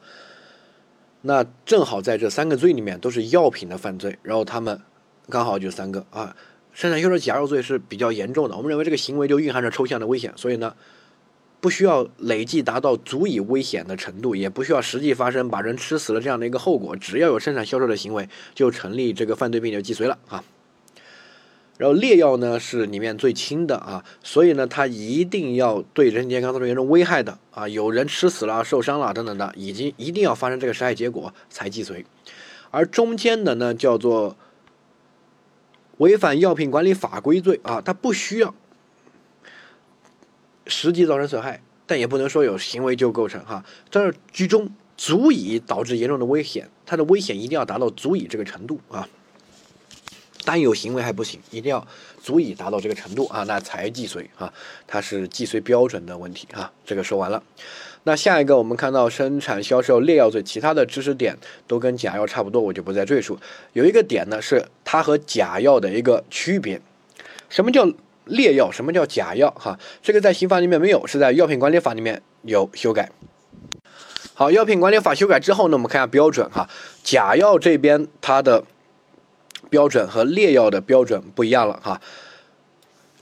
[1.20, 4.80] 那正好在这三个罪里面都是药品的犯罪，然后他们
[5.28, 6.36] 刚好就三个啊。
[6.78, 10.76] 生产销售假药罪是比较严重的，我们认为这个行为就蕴含着抽象的危险，所以呢，
[11.60, 20.44] 不需要累计达到足以危险的程度，也不需要实际发生把人吃死了这样的一个后果，只要有生产销售的行为，就成立这个犯罪并就既遂了啊。
[21.78, 32.06] 然后劣药呢是里面最轻的啊，所以呢它一定要对人体健康造成严重危害的啊，有人吃死了、受伤了等等的，已经一定要发生这个实害结果才既遂。
[32.70, 34.36] 而中间的呢叫做
[35.98, 38.54] 违反药品管理法规罪啊，它不需要
[40.66, 49.08] 实际造成损害，但也不能说有行为就构成哈，这是居中足以导致严重的危险，它的危险一定要达到足以这个程度啊。
[50.44, 51.86] 单有行为还不行，一定要
[52.22, 54.52] 足以达到这个程度啊，那才既遂啊，
[54.86, 56.72] 它是既遂标准的问题啊。
[56.86, 57.42] 这个说完了，
[58.08, 63.38] 那下一个我们看到生产销售劣药罪，其他的知识点都跟假药差不多，我就不再赘述。
[63.74, 66.80] 有一个点呢，是它和假药的一个区别。
[67.50, 67.86] 什么叫
[68.24, 68.72] 劣药？
[68.72, 69.50] 什么叫假药？
[69.50, 73.10] 哈，这个在刑法里面没有，是在药品管理法里面有修改。
[74.32, 76.66] 好，药品管理法修改之后呢，我们看下标准哈，
[77.02, 78.64] 假药这边它的。
[79.70, 82.00] 标准和劣药的标准不一样了哈。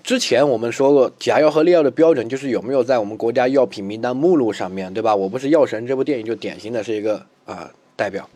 [0.07, 5.17] 之前我们说过，假药和劣药的标准就是有没有在我们国家药品名单目录上面对吧？
[5.17, 8.31] 我不是药神这部电影就典型的是一个啊代表。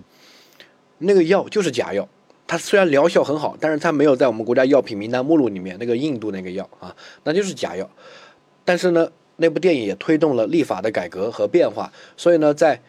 [0.98, 2.08] 那个药就是假药，
[2.48, 5.76] 它虽然疗效很好，但是它没有在我们国家药品名单目录里面。
[5.78, 7.88] 那个印度那个药啊，那就是假药。
[8.64, 12.80] 但是呢，那部电影也推动了立法的改革和变化，所以呢，在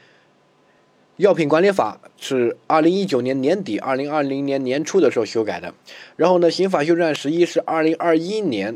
[1.21, 5.71] 药品管理法是二零一九年年底、二零二零年年初的时候修改的，
[6.15, 8.75] 然后呢，刑法修正案十一是二零二一年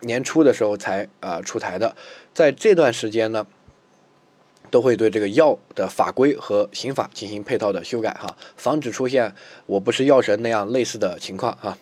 [0.00, 1.96] 年初的时候才啊出台的，
[2.34, 3.46] 在这段时间呢，
[4.70, 11.78] 都会对这个药的法规和刑法进行配套的修改哈，防止出现我不是药神那样类似的情况哈。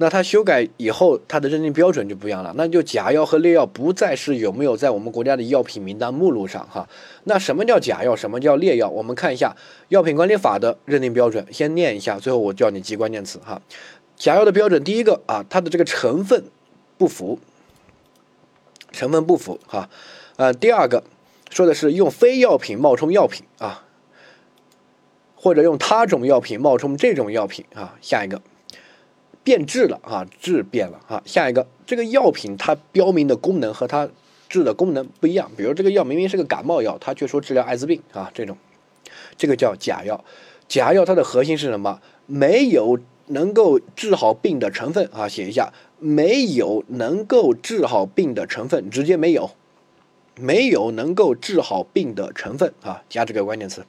[0.00, 2.54] 那它修改以后，它的认定标准就不一样了。
[2.56, 6.88] 那就假药和劣药不再是有没有在我们国家的药品名单目录上哈。
[7.24, 8.14] 那什么叫假药？
[8.14, 8.88] 什么叫劣药？
[8.88, 9.56] 我们看一下
[9.88, 13.60] 药品管理法的认定标准，先念一下，最后我叫你记关键词哈。
[14.14, 16.44] 假药的标准，第一个啊，它的这个成分
[16.96, 17.40] 不符，
[18.92, 19.90] 成分不符哈。
[20.36, 21.02] 呃，第二个
[21.50, 23.84] 说的是用非药品冒充药品啊，
[25.34, 27.96] 或者用他种药品冒充这种药品啊。
[28.00, 28.40] 下一个。
[29.48, 31.22] 变质了啊，质变了啊。
[31.24, 34.06] 下一个，这个药品它标明的功能和它
[34.46, 35.50] 治的功能不一样。
[35.56, 38.58] 比如这个药明明是个感冒药，它却说治疗艾滋病啊，这种，
[39.38, 40.22] 这个叫假药。
[40.68, 41.98] 假药它的核心是什么？
[42.26, 45.26] 没有能够治好病的成分啊。
[45.26, 49.50] 写一下，没有能够治好病的成分，直接没有，
[50.36, 53.82] 没有能够治好病的成分啊，加这个关键词。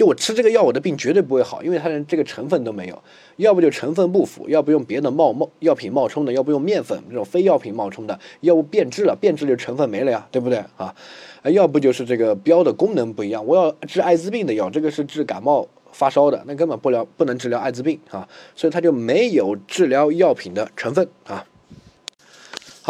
[0.00, 3.02] 就我吃这个药，我的病绝对不会好，因为它连这个成分都没有。
[3.36, 10.94] 要不就成分不符，要不用别的冒冒药品冒充的，要不用面粉这种非药品冒充的，要不变质了，变质就成分没了呀，对不对啊？
[11.42, 21.44] 要不就是这个标的功能不一样，我要治艾滋病的药，这个是治感冒发烧的，那根本不疗不能治疗艾滋病啊，所以它就没有治疗药品的成分啊。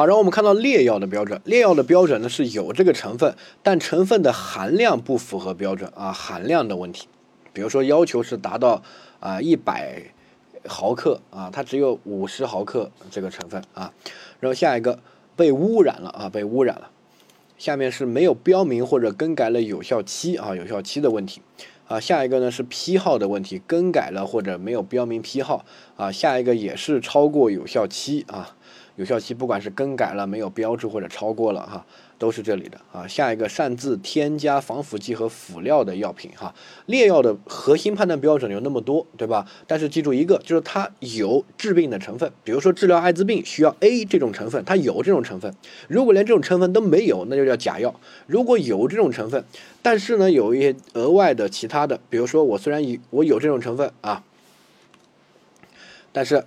[0.00, 7.06] 好，然后我们看到劣药的标准，劣药的标准呢是有这个成分，但成分的含量不符合标准啊，含量的问题，
[7.52, 8.82] 比如说要求是达到
[9.18, 10.02] 啊一百
[10.66, 13.92] 毫克啊，它只有五十毫克这个成分啊，
[14.40, 14.98] 然后下一个
[15.36, 16.88] 被污染了啊，被污染了，
[17.58, 21.42] 下面是没有标明或者更改了有效期啊，有效期的问题。
[21.88, 26.12] 啊，下一个呢是批号的问题，更改了或者没有标明批号啊。
[26.12, 28.54] 下一个也是超过有效期啊，
[29.00, 31.84] 有效期不管是更改了没有标注或者超过了哈。
[32.18, 39.46] 都是这里的啊，下一个擅自添加防腐剂和辅料的药品哈，劣药的核心判断标准有那么多，对吧？
[39.66, 45.54] 但是记住一个，就是它有治病的成分，比如说治疗艾滋病需要 A 这种成分，它有这种成分。
[45.88, 47.98] 如果连这种成分都没有，那就叫假药。
[48.26, 49.42] 如果有这种成分，
[49.80, 54.22] 但是呢有一些额外的其他的，比如说我虽然有我有这种成分啊，
[56.12, 56.44] 但是，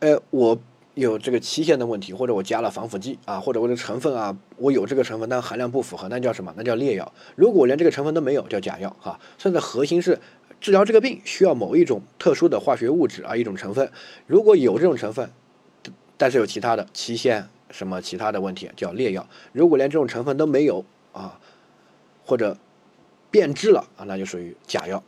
[0.00, 0.58] 呃我。
[0.94, 6.52] 有这个期限的问题，或者我加了防腐剂啊，或者我的成分啊，我有这个成分，但含量不符合，那叫什么？
[6.56, 7.12] 那叫劣药。
[7.36, 9.20] 如果我连这个成分都没有，叫假药哈。
[9.38, 10.18] 甚至核心是
[10.60, 13.88] 治疗这个病需要某一种特殊的化学物质啊，一种成分。
[14.26, 15.30] 如果有这种成分，
[16.16, 19.24] 但是有其他的期限什么其他的问题，叫劣药。
[19.52, 21.38] 如果连这种成分都没有啊，
[22.26, 22.56] 或者
[23.30, 25.00] 变质了啊，那就属于假药。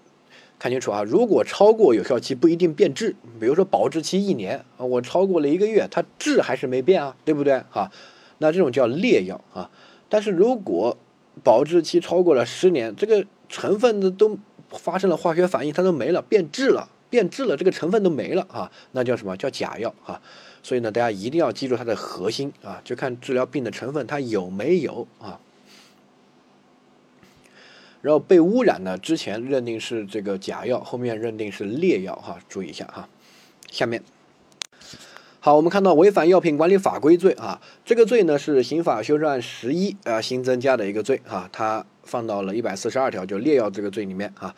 [0.61, 1.03] 看清楚啊！
[1.03, 7.91] 如果超过有效期不一定变质，比如说保质期一年啊，我超过了一个月，它质还是没变啊，对不对啊？
[8.39, 9.71] 那这种叫劣药啊。
[10.11, 10.99] 但是如果
[11.43, 20.21] 保质期超过了十年，这个成分的都发生了化学反应，它都没了，变质了，变质了，这个成分都没了啊，那叫什么叫假药啊？
[20.63, 25.41] 所以呢，大家一定要记住它的核心啊，就看治疗病的成分它有没有啊。
[28.03, 28.97] 然后被污染呢？
[28.97, 33.09] 之前认定是这个假药，后面认定是劣药哈，注意一下哈。
[33.71, 34.03] 下面，
[35.39, 44.55] 好，我们看到违反药品管理法规罪啊，这个罪呢是刑法修正案十一啊新增加的一个罪啊，它放到了一百四十二条，就劣药这个罪里面啊。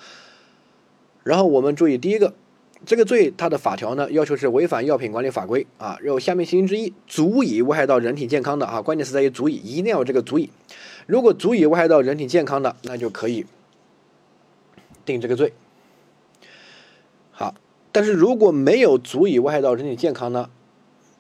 [1.25, 2.35] 然后我们注意第一个，
[2.87, 10.49] 这个罪它的法条呢要求是违反药品管理法规啊，然后下面情形之一足以危害到人体健康的啊，关键是在于足以，一定要有这个足以。
[11.07, 13.47] 如果足以危害到人体健康的，那就可以
[15.05, 15.53] 定这个罪。
[17.31, 17.55] 好，
[17.91, 20.51] 但是如果没有足以危害到人体健康呢，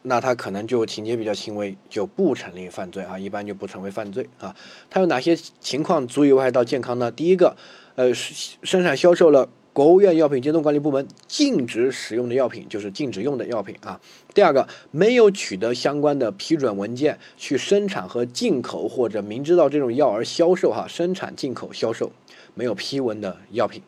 [0.02, 4.54] 那他可能就情节比较轻微，就不成立犯罪啊，一般就不成为犯罪啊。
[4.90, 7.10] 他有哪些情况足以危害到健康呢？
[7.10, 7.56] 第一个，
[7.94, 9.48] 呃，生产销售了。
[9.72, 13.98] 国务院药品监督管理部门禁止使用的药品就是禁止用的药品啊。
[14.34, 22.12] 第二个，没有取得相关的批准文件去生产和进口，或者明知道这种药而销售哈，生产、进口、销售
[22.54, 23.82] 没有批文的药品。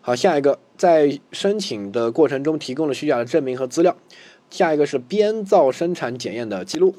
[0.00, 3.94] 好，下一个，在申请的过程中提供了虚假的证明和资料。
[4.48, 6.94] 下一个是编造生产检验的记录。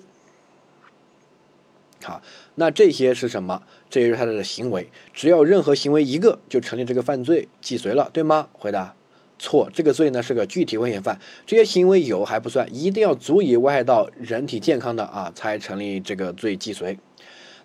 [2.04, 2.22] 好，
[2.56, 3.64] 那这些是什么？
[3.92, 4.90] 这也是他的行为。
[5.14, 8.48] 只要任何行为一个，就成立这个犯罪，既遂了，对吗？
[8.54, 8.96] 回答
[9.38, 9.70] 错。
[9.72, 16.98] 这个罪呢是个具体危险犯，这些行为有还不算，一定要足以危害到人体健康的啊，才成立这个罪既遂。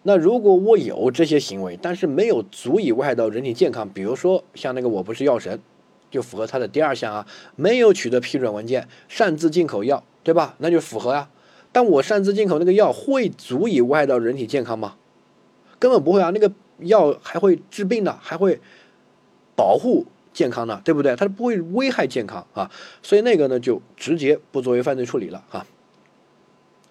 [0.02, 5.60] 那如果我有这些行为，但是没有足以危害到人体健康，比如说像那个我不是药神，
[6.10, 10.56] 就符合他的第二项啊，没有取得批准文件，擅自进口药，对吧？
[10.58, 11.28] 那就符合呀。
[11.72, 14.94] 但我擅自进口那个药会足以危害到人体健康吗？
[15.78, 18.60] 根本不会啊，那个药还会治病的，还会
[19.54, 21.14] 保护健康的，对不对？
[21.16, 22.70] 它不会危害健康啊，
[23.02, 25.66] 所以那个呢就直接不作为犯罪处理了啊。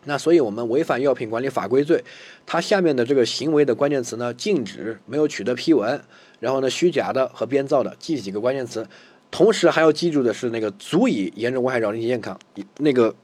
[0.05, 2.03] 那所以我们违反药品管理法规罪，
[2.45, 5.99] 它下面的这个行为的关键词呢，禁止没有取得批文，
[6.39, 8.87] 然后呢虚假的和编造的，记几个关键词，
[9.31, 12.39] 同时还要记住的是那个足以严重危害到人体健康
[12.77, 13.15] 那个。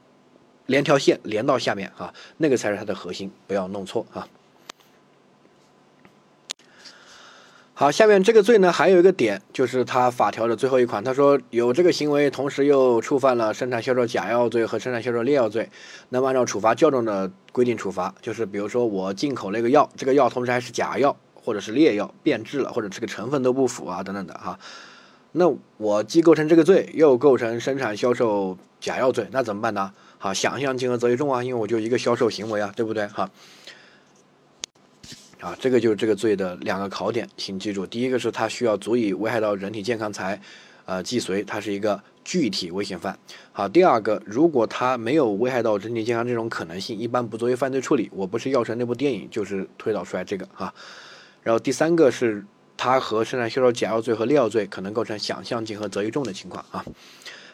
[0.66, 4.26] 连条线连到下面啊，那个才是它的核心，不要弄错啊。
[7.82, 15.68] 好，下面这个罪呢，还有一个点，就是它法条的最后一款，他说有这个行为，同时又触犯了生产销售假药罪和生产销售劣药罪，
[16.10, 24.56] 那么按照处罚较重的规定处罚，就是比如说我进口那个药，这个药同时还是假药或者是劣药，变质了，或者这个成分都不符啊等等的哈，
[25.32, 29.90] 那我既构成这个罪，又构成生产销售假药罪，那怎么办呢？
[30.18, 33.08] 好，想象金额责一重啊，因为我就一个销售行为啊，对不对？
[33.08, 33.28] 哈，
[35.42, 40.40] 啊这个就是这个罪的两个考点，请记住，第一个是它需要足以危害到人体健康才，
[40.84, 43.18] 呃，既遂，它是一个具体危险犯。
[43.50, 48.08] 好，第二个，如果它没有危害到人体健康这种可能性，一般不作为犯罪处理。
[48.12, 50.72] 我不是药神那部电影就是推导出来这个哈。
[51.42, 52.44] 然后第三个是
[52.76, 56.84] 它和生产销售假药罪和劣药罪可能构成想象竞合责一重的情况啊。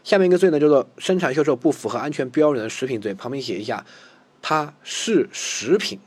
[0.04, 3.14] 下面一个罪呢，叫做生产销售不符合安全标准的食品罪。
[3.14, 3.84] 旁边写一下，
[4.42, 5.98] 它是食品，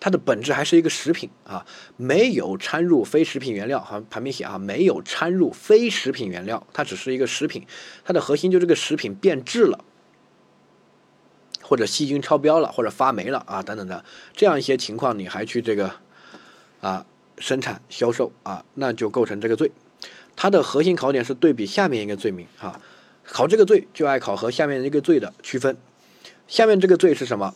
[0.00, 1.66] 它的本质还是一个食品啊，
[1.98, 3.78] 没有掺入非食品原料。
[3.78, 7.66] 好，旁边写啊，没有掺入非食品原料，它只是一个食品，
[8.02, 9.84] 它的核心就这个食品变质了，
[11.60, 14.02] 或者细菌超标了，或者发霉了啊等等的
[14.34, 15.92] 这样一些情况，你还去这个
[16.80, 17.04] 啊
[17.36, 19.70] 生产销售啊，那就构成这个罪。
[20.34, 22.80] 它的核心考点是对比下面一个罪名啊，
[23.24, 25.76] 考这个罪就爱考核下面一个罪的区分。
[26.48, 27.54] 下面这个罪是什么？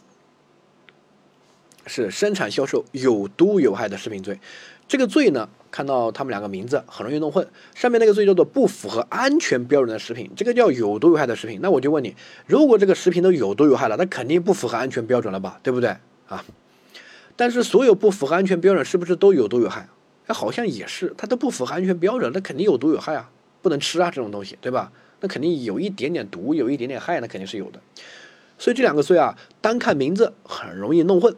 [1.87, 4.38] 是生产销售有毒有害的食品罪。
[4.87, 7.47] 这个罪呢，看到他们两个名字很容易弄混。
[7.75, 11.61] 上面那个罪叫做不符合安全标准的食品，这个叫有毒有害的食品。
[11.62, 12.14] 那我就问你，
[12.47, 15.59] 如果这个食品都有毒有害了，那肯定不符合安全标准了吧？
[15.62, 15.97] 对不对
[16.29, 16.44] 啊？
[17.35, 19.88] 但是所有不符合安全标准是不是都有毒有害？
[20.27, 23.31] 哎，好像也是，它都不符合安全标准，那肯定有毒有害啊，
[23.62, 24.92] 不能吃啊，这种东西，对吧？
[25.20, 27.81] 那肯定有一点点毒，有一点点害，那肯定是有的。
[28.59, 31.35] 所以这两个罪啊，单看名字很容易弄混。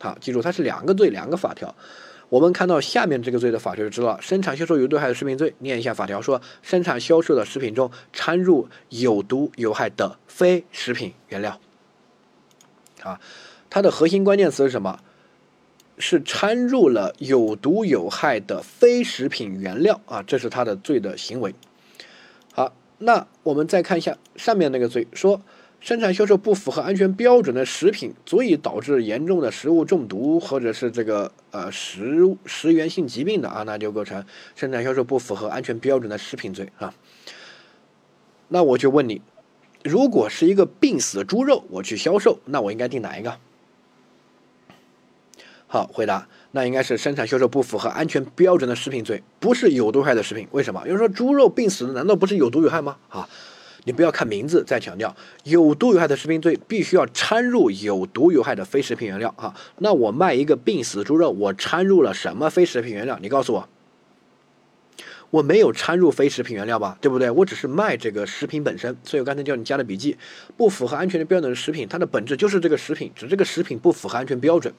[0.00, 1.72] 好，记住它是两个罪，两个法条。
[2.28, 5.54] 我们看到下面这个罪的法条就知道：生产销售有毒有害的食品罪。
[5.58, 11.60] 念一下法条，说生产销售的食品中掺入有毒有害的非食品原料。
[13.02, 13.20] 啊，
[13.68, 14.98] 它的核心关键词是什么？
[16.02, 21.54] 是掺入了有毒有害的非食品原料啊，这是它的罪的行为。
[22.54, 25.42] 好，那我们再看一下上面那个罪，说
[25.80, 36.92] 生产销售不符合安全标准的食品，足以导致严重的食物中毒或者是这个呃食食源性疾病的啊，那就构成生产销售不符合安全标准的食品罪啊。
[38.48, 39.22] 那我就问你，
[39.82, 43.38] 如果是一个病死的猪肉，我去销售，那我应该定哪一个？
[45.66, 50.46] 好，回答，那应该是生产销售不符合安全标准的食品罪，不是有毒害的食品。
[50.50, 50.82] 为什么？
[50.86, 52.96] 有人说猪肉病死的难道不是有毒有害吗？
[53.08, 53.28] 啊，
[53.84, 55.14] 你不要看名字，再强调，
[55.44, 59.54] 有毒有害的食品罪必须要掺入有毒有害的非食品原料啊。
[59.78, 63.18] 那我卖一个病死猪肉，我掺入了什么非食品原料？
[63.20, 63.68] 你告诉我，
[65.30, 66.98] 我没有掺入非食品原料吧？
[67.00, 67.30] 对不对？
[67.30, 68.96] 我只是卖这个食品本身。
[69.04, 70.16] 所以我刚才叫你加的笔记，
[70.56, 74.74] 不符合安全的标准的食品，它的本质就是这个食品，只这个食品不符合安全标准。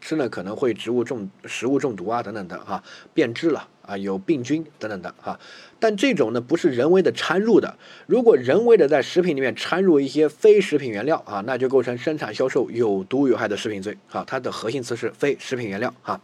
[0.00, 2.82] 吃了可能会植物中食物中毒啊等等的哈，
[3.14, 5.38] 变质了啊，有病菌等等的哈。
[5.82, 14.22] 但这种呢不是人为的掺入的，如果人为的在食品里面掺入一些非食品原料啊，那就构成生产销售有毒有害的食品罪啊。
[14.24, 16.20] 它的核心词是非食品原料啊。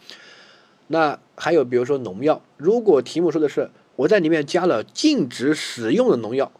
[0.86, 6.52] 那还有比如说农药，如果题目说的是我在里面加了禁止使用的农药，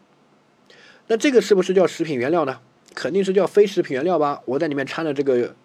[1.07, 2.59] 那这个是不是叫食品原料呢？
[2.93, 4.41] 肯定是叫非食品原料吧？
[4.43, 5.55] 我在里面掺了这个。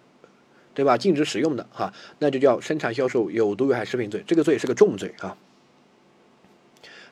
[0.73, 0.97] 对吧？
[0.97, 5.37] 禁止使用的哈，那就叫生产销售有毒有害食品罪，这个罪是个重罪啊。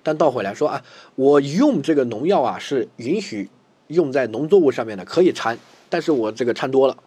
[0.03, 0.83] 但倒回来说啊，
[1.15, 3.49] 我用这个农药啊是允许
[3.87, 5.57] 用在农作物上面的，可以掺，
[5.89, 6.97] 但是我这个掺多了，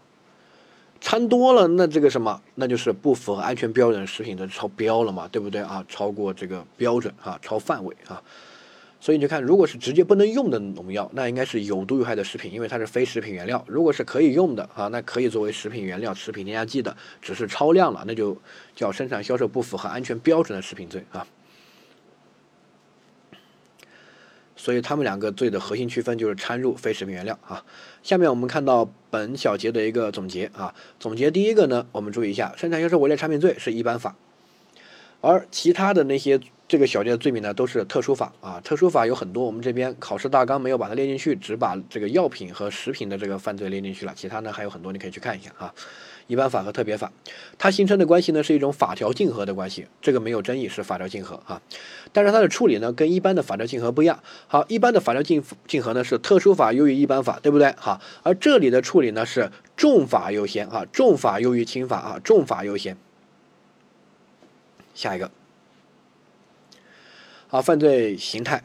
[1.01, 5.85] 掺多了，那这个什么，那就是不符合安全标准食品的超标了嘛，对不对啊？
[5.89, 8.23] 超过这个标准啊，超范围啊。
[8.99, 13.63] 所以你就看，如果是直接不能用的农药，那应该是有毒有害的食品，因为它是非食品原料。
[13.69, 18.37] 如果是可以用的啊，那可以作为食品原料、食品添加剂的，只是超量了，那就
[18.75, 21.25] 叫生产销售不符合安全标准的食品罪啊。
[24.67, 27.65] 所以他们两个罪的核心区分就是掺入非食品原料啊。
[28.03, 34.17] 下面我们看到本小节的一个总结啊，总结第一个呢，我们注意一下，生产销售伪劣产品罪是一般法，
[35.21, 36.41] 而其他的那些。
[36.69, 38.61] 这个小节的罪名呢，都是特殊法啊。
[38.65, 44.13] 特殊法有很多，我们这边考试大纲没有把它列进去，只把这个药品和食品的这个犯罪列进去了。
[44.17, 45.73] 其他呢还有很多，你可以去看一下啊。
[46.27, 47.12] 一般法和特别法，
[47.57, 51.62] 它形成的关系呢是一种法条竞合的关系，这个没有争议，是法条竞合啊。
[52.12, 54.23] 但是它的处理呢跟一般的法条竞合不一样。
[54.49, 57.73] 好，一般的法条竞竞合呢是特殊法优于一般法，对不对？
[57.79, 62.97] 好，而这里的处理呢是重法优先啊，重法优于轻法啊，重法优先。
[64.95, 65.31] 下一个。
[67.49, 68.65] 好，犯罪形态，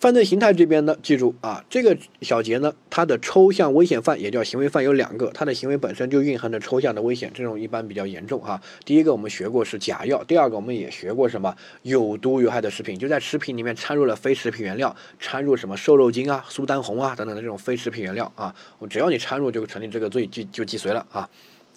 [0.00, 8.58] 犯罪形态这边呢，记住啊，这个小节呢，它的抽象危险犯也叫行为犯有两个，它的行为本身就蕴含着抽象的危险，这种一般比较严重哈。
[8.86, 21.28] 第一个我们学过是假药，第二个我们也学过什么有毒有害的食品，就在食品里面掺入了非食品原料，掺入什么瘦肉精啊、苏丹红啊等等的这种非食品原料啊，我只要你掺入就成立这个罪，就就既遂了啊，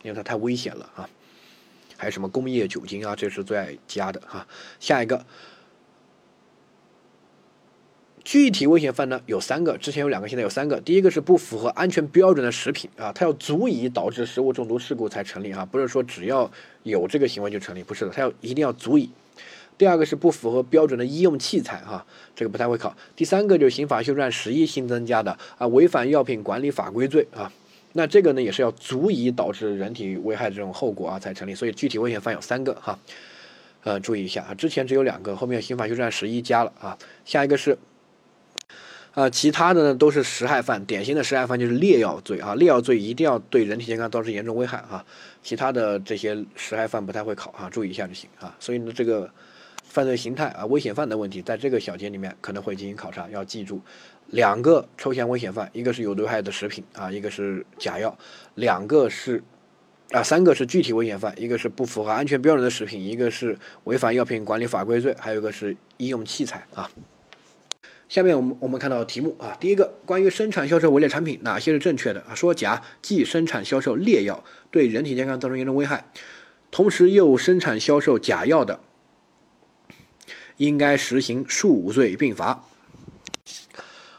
[0.01, 1.09] 因为它太危险了啊。
[1.97, 4.47] 还有什么工业酒精啊，这是最爱加的哈。
[4.79, 5.25] 下一个。
[8.23, 10.79] 具体危险犯呢有三个，之前有两个，现在有三个。
[10.79, 16.49] 第一个是不符合安全标准的食品啊，它要足以导致食物中毒事故才成立啊，不是说只要
[16.83, 19.09] 有这个行为就成立，不是的，它要一定要足以。
[19.77, 22.95] 第二个是不符合标准的医用器材哈，这个不太会考。
[23.15, 27.51] 第三个就是刑法修正案十一新增加的啊，违反药品管理法规罪啊，
[27.91, 32.97] 那这个呢也是要足以导致人体危害这种后果啊才成立，所以具体危险犯有三个哈，
[33.83, 37.77] 呃，注意一下啊，之前只有两个，后面刑法修正案十一加了啊，下一个是。
[39.13, 45.05] 啊，其他的呢都是实害犯，典型的实害犯就是劣药罪啊，劣药罪一定要对人体健康造成严重危害啊，
[45.43, 48.55] 其他的这些实害犯不太会考啊，注意一下就行啊。
[48.59, 49.29] 所以呢，这个
[49.83, 53.79] 犯罪形态啊，危险犯的问题，在这个小节里面可能会进行考察，要记住
[54.27, 58.17] 两个抽象危险犯，一个是有毒害的食品啊，一个是假药，
[58.55, 59.43] 两个是
[60.09, 66.89] 啊，三个是具体危险犯，一个是不符合安全标准的食品，一个是违反药品管理法规罪，还有一个是医用器材啊。
[68.09, 72.35] 下面我们我们看到题目啊，第一个关于生产销售伪劣产品哪些是正确的啊？
[72.35, 76.05] 说甲既生产销售劣药，对人体健康造成严重危害，
[76.69, 78.81] 同时又生产销售假药的，
[80.57, 82.65] 应该实行数罪并罚。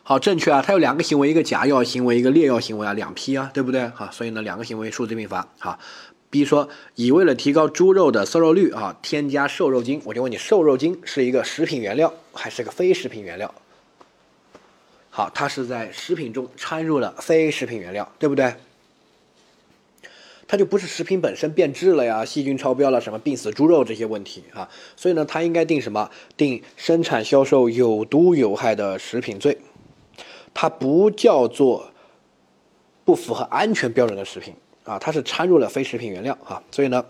[0.03, 3.87] 好，正确啊，它有两个行为，一个假药行为，一个劣药行为啊，两批啊，对不对？
[3.89, 5.49] 好，所以呢，两个行为数罪并罚。
[5.59, 5.79] 哈，
[6.29, 13.55] 比如说乙为了提高猪肉的瘦肉率啊，添加瘦肉精，我就问你，瘦肉精是一个食品原料还是个非食品原料？
[15.17, 18.53] 好，它是在食品中掺入了非食品原料，对不对？
[20.49, 24.69] 它就不是食品本身变质了呀，细菌超标了，什么病死猪肉这些问题啊？
[24.97, 26.11] 所以呢，它应该定什么？
[26.37, 29.57] 定生产销售有毒有害的食品罪，
[30.53, 31.93] 它不叫做
[33.05, 34.53] 不符合安全标准的食品
[34.83, 37.05] 啊，它是掺入了非食品原料啊，所以呢。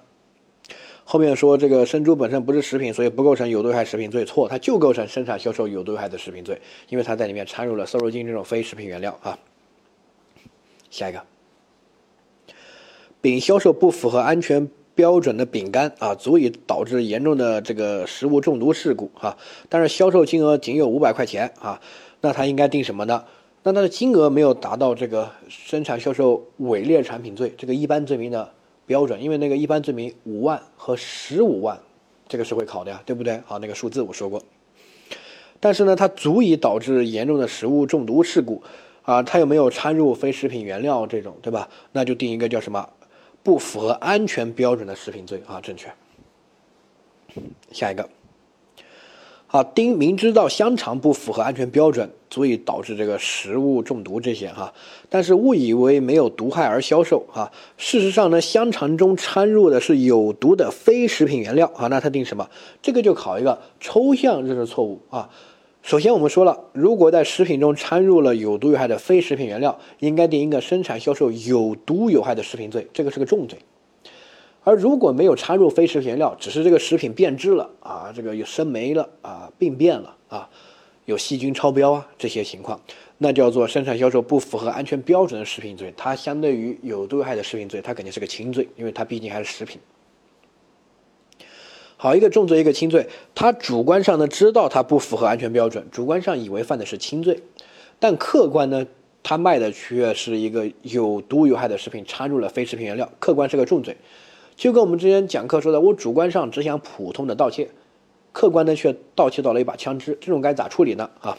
[1.06, 9.38] 后面说这个生猪本身不是食品，所以不构成有毒害食品罪，错，它就构成生产销售有毒害的食品罪，因为它在里面掺入了瘦肉精这种非食品原料啊。
[10.90, 11.22] 下一个，
[13.20, 19.36] 丙销售不符合安全标准的饼干啊，足以导致严重的这个食物中毒事故啊，
[19.68, 21.80] 但是销售金额仅有五百块钱啊，
[22.22, 23.24] 那他应该定什么呢？
[23.62, 28.52] 那他的金额没有达到这个生产销售伪劣产品罪这个一般罪名的。
[28.86, 31.80] 标准，因为那个一般罪名五万和十五万，
[32.28, 33.40] 这个是会考的呀，对不对？
[33.46, 34.42] 好，那个数字我说过。
[35.60, 38.62] 但是呢，它足以导致严重的食物中毒事故，
[39.02, 41.68] 啊，它又没有掺入非食品原料这种，对吧？
[41.92, 42.88] 那就定一个叫什么
[43.42, 45.90] 不符合安全标准的食品罪啊，正确。
[47.72, 48.08] 下一个。
[49.54, 54.74] 啊，丁明知道香肠不符合安全标准，足以导致这个食物中毒这些哈，
[55.08, 57.52] 但是误以为没有毒害而销售啊。
[57.76, 61.86] 事实上呢，香肠中掺入的是有毒的非食品原料啊。
[61.86, 62.50] 那他定什么？
[62.82, 65.30] 这个就考一个抽象认识错误啊。
[65.82, 73.56] 首先我们说了，如果在食品中掺入了有毒有害的非食品原料，应该定一个生产销售有毒有害的食品罪，这个是个重罪。
[74.64, 80.48] 而如果没有掺入非食品原料，只是这个食品变质了啊，这个有生霉了啊，病变了啊，
[81.04, 82.80] 有细菌超标啊这些情况，
[83.18, 89.78] 那叫做生产销售不符合安全标准的食品罪，它相对于有毒有害的食品罪，它肯定是个轻罪，因为它毕竟还是食品。
[91.98, 97.38] 好，一个重罪，一个轻罪，他主观上呢知道它不符合安全标准，主观上以为犯的是轻罪，
[97.98, 98.86] 但客观呢
[99.22, 103.94] 他卖的却是一个有毒有害的食品，掺入了非食品原料，客观是个重罪。
[104.56, 107.68] 就跟我们之前讲课说的，我主观上只想普通的盗窃，
[108.32, 111.10] 客观的却盗窃到了一把枪支，这种该咋处理呢？
[111.20, 111.36] 啊，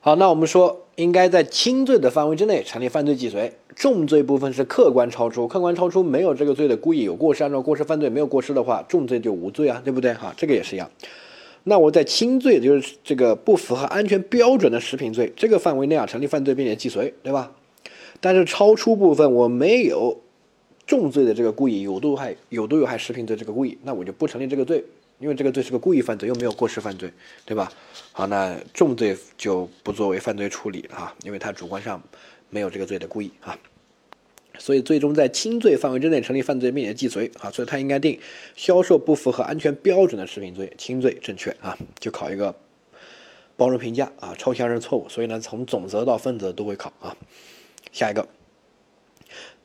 [0.00, 10.14] 好，那我们说应该在轻罪的范围之内成立犯罪既遂，重罪部分是客观超出，客观超出没有这个罪的故意有过失，按照过失犯罪没有过失的话，重罪就无罪啊，对不对？
[10.14, 10.90] 哈，这个也是一样。
[11.64, 17.52] 那我在轻罪就是这个不符合安全标准的食品罪这个范围内啊成立犯罪并且既遂，对吧？
[18.20, 20.18] 但是超出部分我没有。
[20.90, 24.84] 重罪的这个故意有毒害有毒有害食品的这个故意，那我就不成立这个罪，
[25.20, 27.08] 因为这个罪是个故意犯罪，又没有过失犯罪，
[27.44, 27.72] 对吧？
[28.10, 32.02] 好，那重罪就不作为犯罪处理了哈，因为他主观上
[32.48, 33.56] 没有这个罪的故意啊，
[34.58, 38.18] 所以最终在轻罪范围之内成立犯罪并且既遂啊，所以他应该定
[38.56, 42.52] 销售不符合安全标准的食品罪，轻罪正确啊，就考一个
[43.56, 47.16] 包容评价啊，抽象认错误，所以呢，从总则到分则都会考啊，
[47.92, 48.26] 下一个。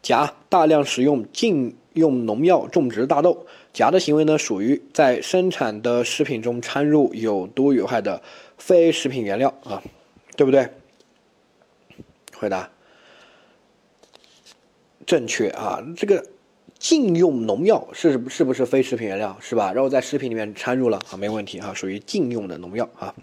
[0.06, 8.22] 甲大量使用禁用农药种植大豆，甲的行为呢属于在生产的食品中掺入有毒有害的
[8.60, 9.82] 非食品原料啊，
[10.38, 10.70] 对不对？
[12.38, 12.70] 回答
[15.08, 16.24] 正确啊，这个
[16.78, 19.74] 禁用农药是是不是非食品原料是吧？
[19.74, 23.16] 然后在食品里面掺入了啊，没问题啊，属于禁用的农药啊。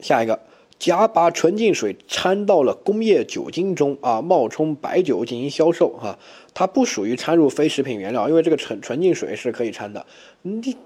[0.00, 0.38] 下一个。
[0.78, 6.18] 甲把纯净水掺到了工业酒精中啊，冒充白酒进行销售哈，
[6.52, 10.04] 它不属于掺入非食品原料，因为这个纯纯净水是可以掺的。
[10.42, 10.76] 你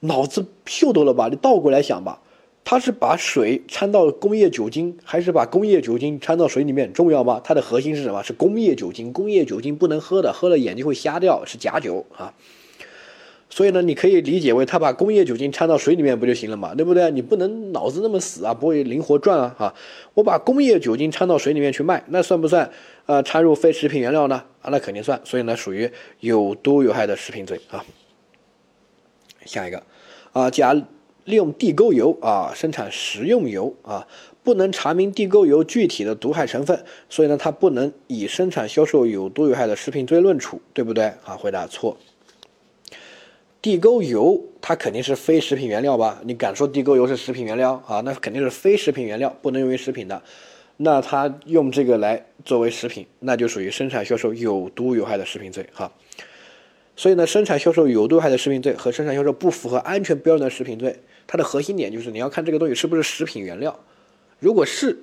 [0.00, 1.28] 脑子秀逗了吧？
[1.30, 2.20] 你倒过来想吧，
[2.64, 7.40] 它是把水掺到工业酒精，还是把工业酒精掺到水里面重要吗？
[7.44, 8.22] 它的核心是什么？
[8.24, 12.34] 是工业酒精，工业酒精不能喝的，喝了眼睛会瞎掉，是假酒啊。
[13.48, 17.10] 所以呢，你可以理解为他把工业酒精掺到水里面不就行了嘛，对不对？
[17.12, 19.74] 你不能脑子那么死啊，不会灵活转啊啊！
[20.14, 22.68] 我把工业酒精掺到水里面去卖，那算不算
[23.06, 24.42] 呃掺入非食品原料呢？
[24.60, 25.20] 啊，那肯定算。
[25.24, 25.90] 所以呢，属于
[26.20, 27.84] 有毒有害的食品罪啊。
[29.44, 29.80] 下一个
[30.32, 30.74] 啊，甲
[31.24, 34.06] 利用地沟油啊生产食用油啊，
[34.42, 41.04] 不能查明地沟油具体的毒害成分，所以呢，它不能以生产销售有毒有害的食品罪论处，对不对？
[41.24, 41.96] 啊，回答错。
[43.62, 46.20] 地沟油它肯定是非食品原料吧？
[46.24, 48.00] 你敢说地沟油是食品原料啊？
[48.04, 50.22] 那肯定是非食品原料，不能用于食品的。
[50.76, 55.90] 那他用这个来作为食品，那就属于生产销售有毒有害的食品罪哈。
[56.94, 63.78] 所以呢，生产销售有毒害的食品罪和生产销售不符合安全标准的食品罪，它的核心点就是你要看这个东西是不是食品原料。
[64.38, 64.98] 如果是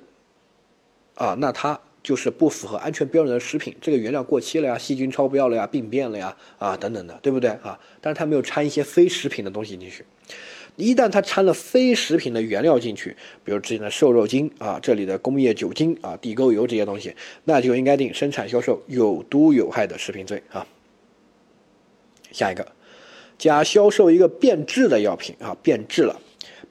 [1.16, 1.80] 啊，那它。
[2.04, 7.80] 就是不符合安全标准的食品，这个原料过期了呀，细菌超标了呀，病变了呀，啊等等的，对不对啊？
[8.02, 10.04] 但是它没有掺一些非食品的东西进去，
[10.76, 20.66] 一旦它掺了非食品的原料进去，比如之前的瘦肉精啊，这里的工业酒精啊，地沟油这些东西，那就应该定生产销售有毒有害的食品罪啊。
[22.30, 22.66] 下一个，
[23.38, 26.20] 甲销售一个变质的药品啊，变质了，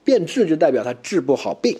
[0.04, 1.76] 变质就代表它治不好病。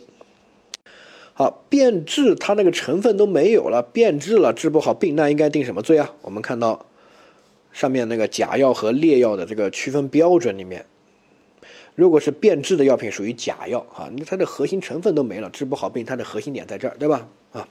[1.36, 6.14] 好，变质它那个成分都没有了，变质了治不好病，那应该定什么罪啊？
[6.22, 6.86] 我们看到
[7.72, 10.86] 上面那个假药和劣药的这个区分标准里面，
[11.96, 17.26] 如果是变质的药品属于假药啊，那它的核心成分都没了，治不好病，它的核心点在这儿，对吧？
[17.50, 17.68] 啊，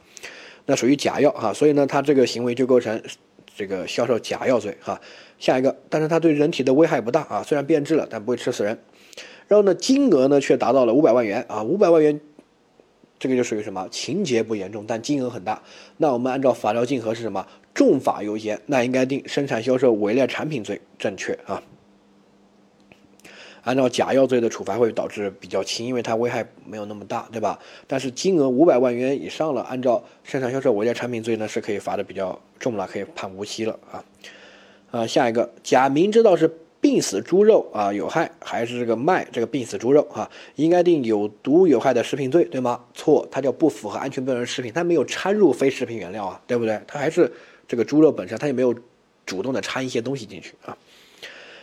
[0.66, 3.02] 那属于假药啊，所以呢，它这个行为就构成
[3.56, 5.00] 这个销售假药罪哈。
[5.40, 8.78] 下一个，但是它对人体的危害不大啊，虽然变质了，但不会吃死人。
[9.48, 12.20] 然后呢，金额呢却达到了五百万元啊，五百万元。
[13.24, 13.88] 这个就属于什么？
[13.90, 15.64] 情节不严重，但金额很大。
[15.96, 17.48] 那我们按照法条竞合是什么？
[17.74, 21.64] 重法优先，那应该定生产销售伪劣产品罪，正确啊。
[23.62, 27.58] 按照假药罪的处罚会导致比较轻，因为它危害没有那么大，对吧？
[27.88, 34.04] 但是金额五百万元以上了，按照生产销售伪劣产品罪呢，是可以罚的比较重了，可以判无期了啊。
[34.92, 36.58] 啊，下一个，甲明知道是。
[36.84, 40.30] 病死猪肉啊有害，还是这个卖这个病死猪肉啊？
[40.56, 42.84] 应该定有毒有害的食品罪，对吗？
[42.94, 46.78] 错，它叫不符合安全标准食品，它没有掺入非食品原料啊，对不对？
[46.86, 47.32] 它还是
[47.70, 48.76] 这个猪肉本身，它也没有
[49.26, 50.78] 主动的掺一些东西进去啊。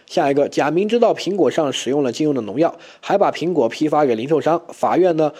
[0.06, 5.34] 下一个，甲明知道苹果上使用了禁用的农药，还把苹果批发给零售商，法院呢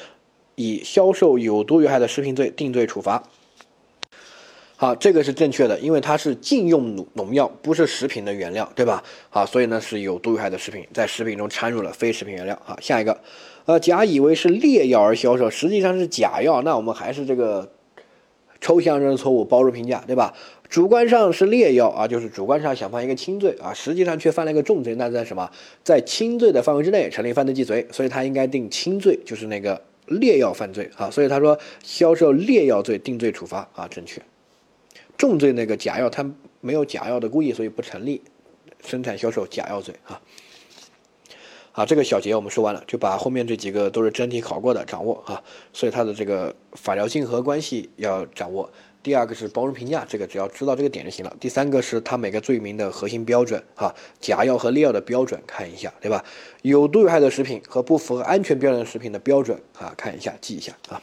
[0.57, 3.25] 以销售有毒有害的食品罪定罪处罚。
[4.81, 9.05] 好，这个是正确的，因为它是禁用农农药，不是食品的原料，对吧？
[9.29, 12.59] 好，所以呢是有毒有害的食品，在食品中掺入了非食品原料。
[12.65, 13.21] 好，下一个，
[13.67, 17.71] 呃，甲以为是劣药而销售，实际上是假药，那我们还是这个
[18.59, 20.33] 抽象认识错误，包容评价，对吧？
[20.71, 25.51] 主观上是劣药啊，就是主观上想犯一个轻罪啊，实际上却犯了一个重罪，那在什么？
[25.85, 31.11] 在轻罪的范围之内成立犯罪既遂，所以他应该定轻罪，就是那个劣药犯罪啊。
[31.11, 34.23] 所以他说销售劣药罪定罪处罚啊，正确。
[35.21, 36.25] 重罪那个假药，它
[36.63, 38.23] 没有假药的故意，所以不成立
[38.83, 40.19] 生产销售假药罪啊。
[41.73, 45.43] 好，这个小节我们说完了，就把后面这几个都是真题考过的掌握啊。
[45.75, 48.71] 所以它的这个法疗竞合关系要掌握。
[49.03, 51.37] 第二个是包容评价，这个只要知道这个点就行了。
[51.39, 56.25] 第三个是它每个罪名的核心标准啊，假药和劣药的标准看一下，对吧？
[56.63, 61.01] 有毒有害的食品和不符合安全标准的食品的标准啊，看一下记一下啊。